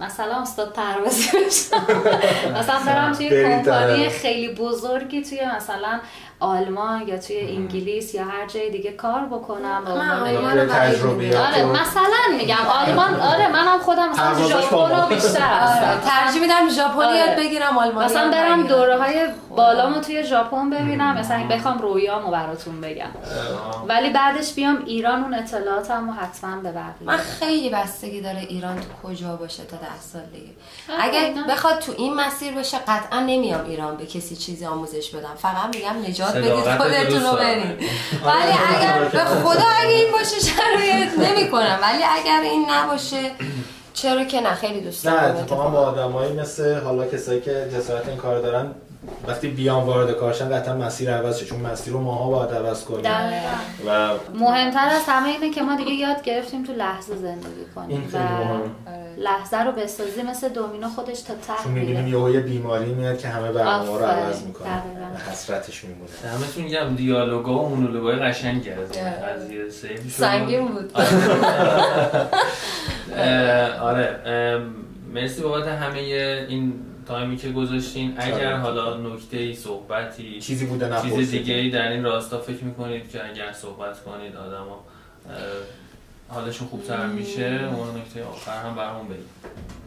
[0.00, 1.76] مثلا استاد پروازی بشم
[2.60, 6.00] مثلا برم توی کمپانی خیلی بزرگی توی مثلا
[6.40, 9.82] آلمان یا توی انگلیس یا هر جای دیگه کار بکنم.
[9.86, 14.96] آره و- مثلا میگم آلمان آره منم خودم مثلا ژاپن.
[15.00, 17.16] رو بیشتر آره ترجیح میدم ژاپنی آره.
[17.18, 18.66] یاد بگیرم آلمانی مثلا برم.
[18.66, 19.26] دوره های
[19.56, 23.08] بالامو توی ژاپن ببینم مثلا بخوام رویامو براتون بگم.
[23.88, 27.06] ولی بعدش بیام ایران اون اطلاعاتم رو حتما به بقیه.
[27.06, 27.16] من.
[27.16, 30.52] خیلی بستگی داره ایران تو کجا باشه تا ده سال دیگه
[30.88, 35.34] آره، اگر بخواد تو این مسیر باشه قطعا نمیام ایران به کسی چیزی آموزش بدم.
[35.38, 37.36] فقط میگم نجات بدید خودتون رو.
[37.36, 37.78] برید
[38.26, 41.78] ولی اگر به خدا اگه این باشه شرایط نمی‌کنم.
[41.82, 43.30] ولی اگر این نباشه
[43.94, 48.08] چرا که نه خیلی دوست نه دارم اتفاقا با آدمایی مثل حالا کسایی که جسارت
[48.08, 48.70] این کار دارن
[49.26, 53.10] وقتی بیان وارد کارشن قطعا مسیر عوض شه چون مسیر رو ماها باید عوض کنیم.
[53.86, 58.18] و مهمتر از همه اینه که ما دیگه یاد گرفتیم تو لحظه زندگی کنیم و
[59.20, 63.28] لحظه رو بسازی مثل دومینو خودش تا ته چون می‌بینیم یه یه بیماری میاد که
[63.28, 64.04] همه برنامه رو.
[64.04, 65.30] عوض می‌کنه دقیقاً.
[65.30, 69.12] حسرتش میمونه همتون میگم دیالوگا و مونولوگای قشنگی از این آره.
[69.12, 70.08] قضیه شد.
[70.08, 70.92] سنگین بود
[73.80, 74.74] آره ام،
[75.14, 76.72] مرسی بابت همه این
[77.08, 81.88] تایمی که گذاشتین اگر؟ حالا نکته ای صحبتی چیزی بوده چیز نپرسید دیگه ای در
[81.92, 84.84] این راستا فکر می‌کنید که اگر صحبت کنید آدما
[86.28, 89.38] حالشون خوبتر میشه اون نکته آخر هم برام بگید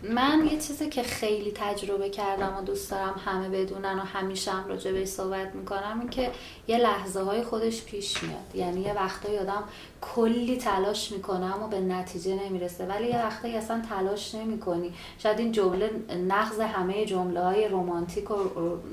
[0.04, 4.68] من یه چیزی که خیلی تجربه کردم و دوست دارم همه بدونن و همیشه هم
[4.68, 6.32] راجع بهش صحبت می‌کنم این که
[6.68, 8.56] یه لحظه های خودش پیش میاد.
[8.56, 9.64] یعنی یه وقتایی آدم
[10.02, 12.86] کلی تلاش می‌کنه اما به نتیجه نمی‌رسه.
[12.86, 14.94] ولی یه وقتایی اصلا تلاش نمی‌کنی.
[15.18, 15.90] شاید این جمله
[16.28, 18.36] نقض همه جمله های رومانتیک و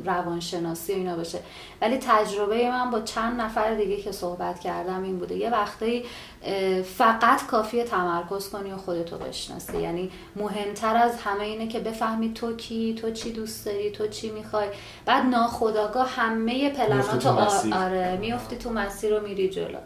[0.04, 1.38] روانشناسی و اینا باشه.
[1.82, 5.36] ولی تجربه من با چند نفر دیگه که صحبت کردم این بوده.
[5.36, 6.04] یه وقتایی
[6.42, 6.82] اه،
[7.38, 9.78] فقط کافیه تمرکز کنی و خودتو بشناسی.
[9.78, 14.30] یعنی مهمتر از همه اینه که بفهمی تو کی تو چی دوست داری تو چی
[14.30, 14.68] می‌خوای.
[15.06, 17.74] بعد ناخداگاه همه میفتی پلناتو تو مسیر.
[17.74, 19.78] آره میفتی تو مسیر رو میری جلو.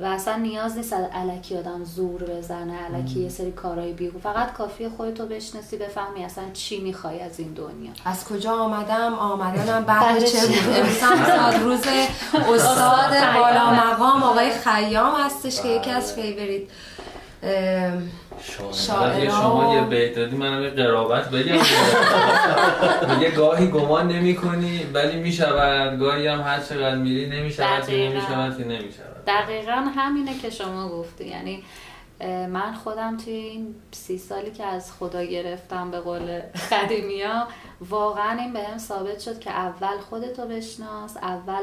[0.00, 4.18] و اصلا نیاز نیست از علکی آدم زور بزنه علکی یه سری کارهای بیهو.
[4.18, 7.90] فقط کافیه خودتو بشناسی بفهمی اصلا چی می‌خوای از این دنیا.
[8.04, 11.80] از کجا آمدم؟ آمدنم بعد چه؟ بود سال روز
[12.32, 13.34] استاد.
[13.34, 16.62] بالا مقام آقای خیام هستش که یکی از favorite
[17.42, 19.28] شاعران.
[19.28, 21.58] شما یه بیت دادی منم یه قرابت بگم
[23.14, 28.12] میگه گاهی گمان نمی کنی ولی می‌شود گاهی هم هر چقدر میری نمی‌شود که دقیقاً.
[28.12, 31.62] نمی‌شود که نمی‌شود دقیقا همینه که شما گفتی یعنی
[32.48, 36.40] من خودم توی این سی سالی که از خدا گرفتم به قول
[36.72, 37.48] قدیمیا
[37.80, 41.62] واقعا این بهم ثابت شد که اول خودتو بشناس اول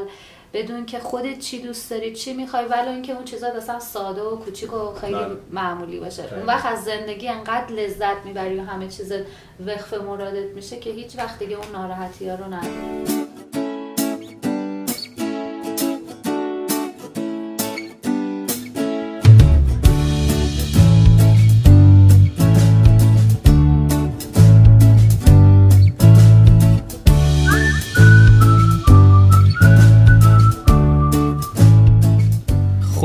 [0.53, 4.35] بدون که خودت چی دوست داری چی می‌خوای ولی اینکه اون چیزا اصلا ساده و
[4.35, 5.37] کوچیک و خیلی بله.
[5.51, 6.35] معمولی باشه خیلی.
[6.35, 9.13] اون وقت از زندگی انقدر لذت می‌بری و همه چیز
[9.65, 13.18] وقف مرادت میشه که هیچ وقت دیگه اون ناراحتی ها رو نداری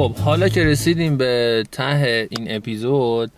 [0.05, 3.31] خب حالا که رسیدیم به ته این اپیزود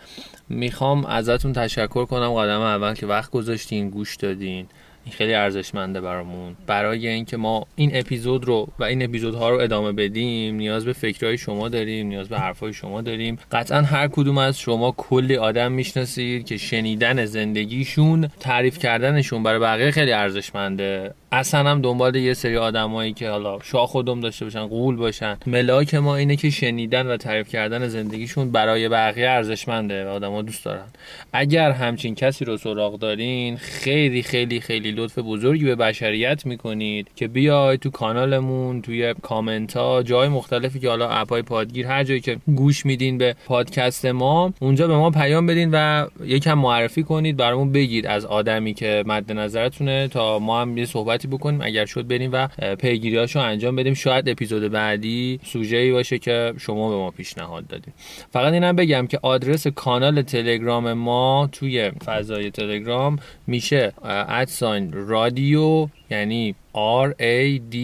[0.48, 2.34] می‌خوام ازتون تشکر کنم.
[2.34, 4.66] قدم اول که وقت گذاشتین گوش دادین.
[5.06, 6.56] این خیلی ارزشمنده برامون.
[6.66, 11.38] برای اینکه ما این اپیزود رو و این اپیزودها رو ادامه بدیم نیاز به فکرهای
[11.38, 13.38] شما داریم نیاز به حرفهای شما داریم.
[13.52, 19.90] قطعا هر کدوم از شما کلی آدم می‌شناسید که شنیدن زندگیشون تعریف کردنشون برای بقیه
[19.90, 21.14] خیلی ارزشمنده.
[21.32, 25.36] اصلا هم دنبال یه سری آدمایی که حالا شاخ و دم داشته باشن قول باشن.
[25.46, 30.64] ملاک ما اینه که شنیدن و تعریف کردن زندگیشون برای بقیه ارزشمنده و آدما دوست
[30.64, 30.86] دارن.
[31.32, 37.28] اگر همچین کسی رو سراغ دارین خیلی خیلی خیلی لطف بزرگی به بشریت می‌کنید که
[37.28, 42.86] بیاید تو کانالمون توی کامنت جای مختلفی که حالا اپای پادگیر هر جایی که گوش
[42.86, 48.06] میدین به پادکست ما اونجا به ما پیام بدین و یکم معرفی کنید برامون بگید
[48.06, 51.60] از آدمی که مد نظرتونه تا ما هم یه صحبتی بکنیم.
[51.60, 53.94] اگر شد بریم و پیگیریاشو انجام بدیم.
[53.94, 57.94] شاید اپیزود بعدی سوژه‌ای باشه که شما به ما پیشنهاد دادید
[58.32, 65.88] فقط اینم بگم که آدرس کانال تلگرام ما توی فضای تلگرام میشه at sign رادیو
[66.10, 66.54] یعنی
[67.04, 67.76] R A D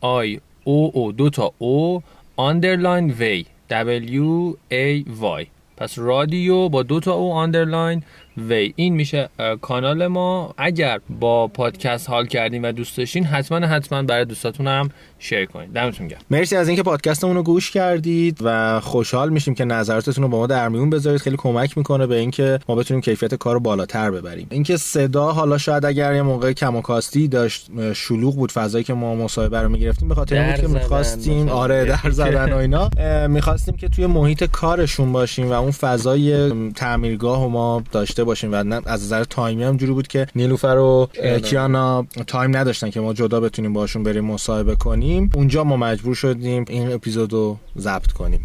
[0.00, 2.02] I O O دو تا O
[2.36, 5.04] underline way W A
[5.42, 5.46] Y
[5.76, 8.02] پس رادیو با دو تا O underline
[8.48, 8.72] way.
[8.76, 9.28] این میشه
[9.60, 10.54] کانال ما.
[10.58, 15.72] اگر با پادکست حال کردین و دوست داشتین حتما حتما برای دوستاتون هم شیر کنید
[15.72, 16.20] دمتون گرم.
[16.30, 20.46] مرسی از اینکه پادکستمون رو گوش کردید و خوشحال میشیم که نظراتتون رو با ما
[20.46, 21.20] در میون بذارید.
[21.20, 24.46] خیلی کمک می‌کنه به اینکه ما بتونیم کیفیت کار رو بالاتر ببریم.
[24.50, 29.60] اینکه صدا حالا شاید اگر یه موقع کماکاستی داشت شلوغ بود فضایی که ما مصاحبه
[29.62, 32.90] رو می‌گرفتیم به خاطر اینکه که می‌خواستیم آره در زدن و اینا
[33.28, 38.54] می‌خواستیم که توی محیط کارشون باشیم و اون فضای تعمیرگاه و ما داشته باشیم و
[38.86, 41.08] از نظر تایمی هم جوری بود که نیلوفر و
[41.42, 45.30] کیانا تایم نداشتن که ما جدا بتونیم باشون بریم مصاحبه کنیم.
[45.34, 48.40] اونجا ما مجبور شدیم این اپیزودو ضبط کنیم.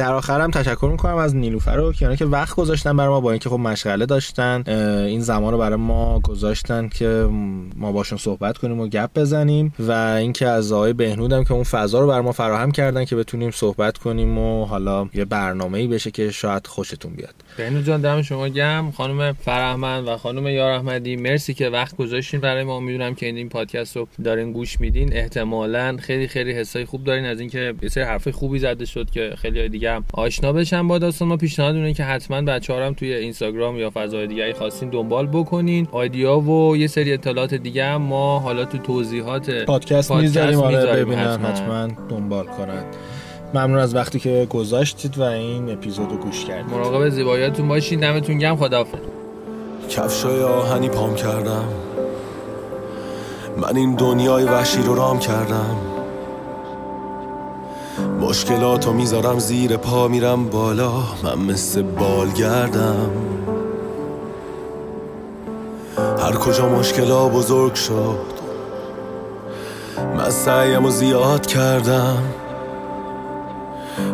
[0.00, 3.48] در آخرم تشکر می‌کنم از نیلوفر و کیانا که وقت گذاشتن برای ما با اینکه
[3.48, 4.62] خب مشغله داشتن
[5.06, 7.28] این زمان رو برای ما گذاشتن که
[7.76, 12.00] ما باشون صحبت کنیم و گپ بزنیم و اینکه از آقای بهنودم که اون فضا
[12.00, 16.30] رو برای ما فراهم کردن که بتونیم صحبت کنیم و حالا یه برنامه‌ای بشه که
[16.30, 17.34] شاید خوشتون بیاد.
[17.56, 22.40] بهنود جان دم شما گم خانم فرهمند و خانم یار احمدی مرسی که وقت گذاشتین
[22.40, 22.80] برای ما.
[22.80, 25.16] می‌دونم که این پادکست رو دارین گوش میدین.
[25.16, 29.34] احتمالا خیلی خیلی حسای خوب دارین از اینکه یه سری حرف خوبی زده شد که
[29.38, 31.28] خیلی دیگه آشنا بشن با داستان.
[31.28, 35.88] ما پیشنهاد اینه که حتما بچه‌ها هم توی اینستاگرام یا فضای دیگه خواستین دنبال بکنین.
[35.92, 40.60] آیدیا و یه سری اطلاعات دیگه هم ما حالا تو توضیحات پادکست, می‌ذاریم.
[40.60, 41.88] آره ببینن حتما.
[42.08, 42.84] دنبال کنن
[43.54, 46.74] ممنون از وقتی که گذاشتید و این اپیزودو گوش کردید.
[46.74, 48.00] مراقب زیباییتون باشین.
[48.00, 48.56] دمتون گرم.
[48.56, 48.98] خداحافظ.
[49.90, 51.64] کفشای آهنی پام کردم.
[53.56, 55.76] من این دنیای وحشی رو رام کردم.
[58.20, 60.92] مشکلاتو می‌ذارم زیر پا میرم بالا.
[61.22, 63.10] من مثل بالگردم.
[66.18, 68.40] هر کجا مشکلا بزرگ شد
[70.16, 72.22] من سعیم و زیاد کردم.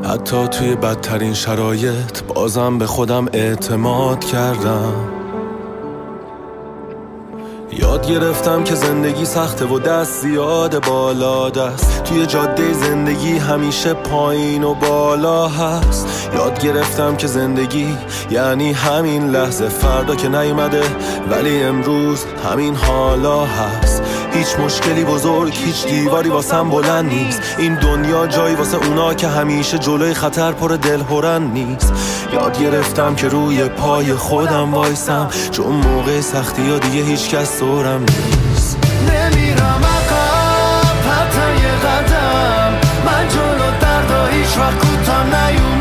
[0.04, 5.15] حتی توی بدترین شرایط بازم به خودم اعتماد کردم.
[7.78, 12.04] یاد گرفتم که زندگی سخته و دست زیاد بالا دست.
[12.04, 16.30] توی جاده زندگی همیشه پایین و بالا هست.
[16.34, 17.96] یاد گرفتم که زندگی
[18.30, 20.82] یعنی همین لحظه فردا که نیومده
[21.30, 23.95] ولی امروز همین حالا هست.
[24.36, 27.42] هیچ مشکلی بزرگ هیچ دیواری واسم بلند نیست.
[27.58, 31.92] این دنیا جایی واسه اونا که همیشه جلوی خطر پر دل هرن نیست.
[32.32, 35.28] یاد گرفتم که روی پای خودم وایسم.
[35.50, 38.78] چون موقع سختی ها دیگه هیچ کس سورم نیست.
[39.08, 42.72] نمیرم عقب حتی یه قدم.
[43.06, 44.86] من جلو دردا هیچ وقت
[45.34, 45.75] نیوم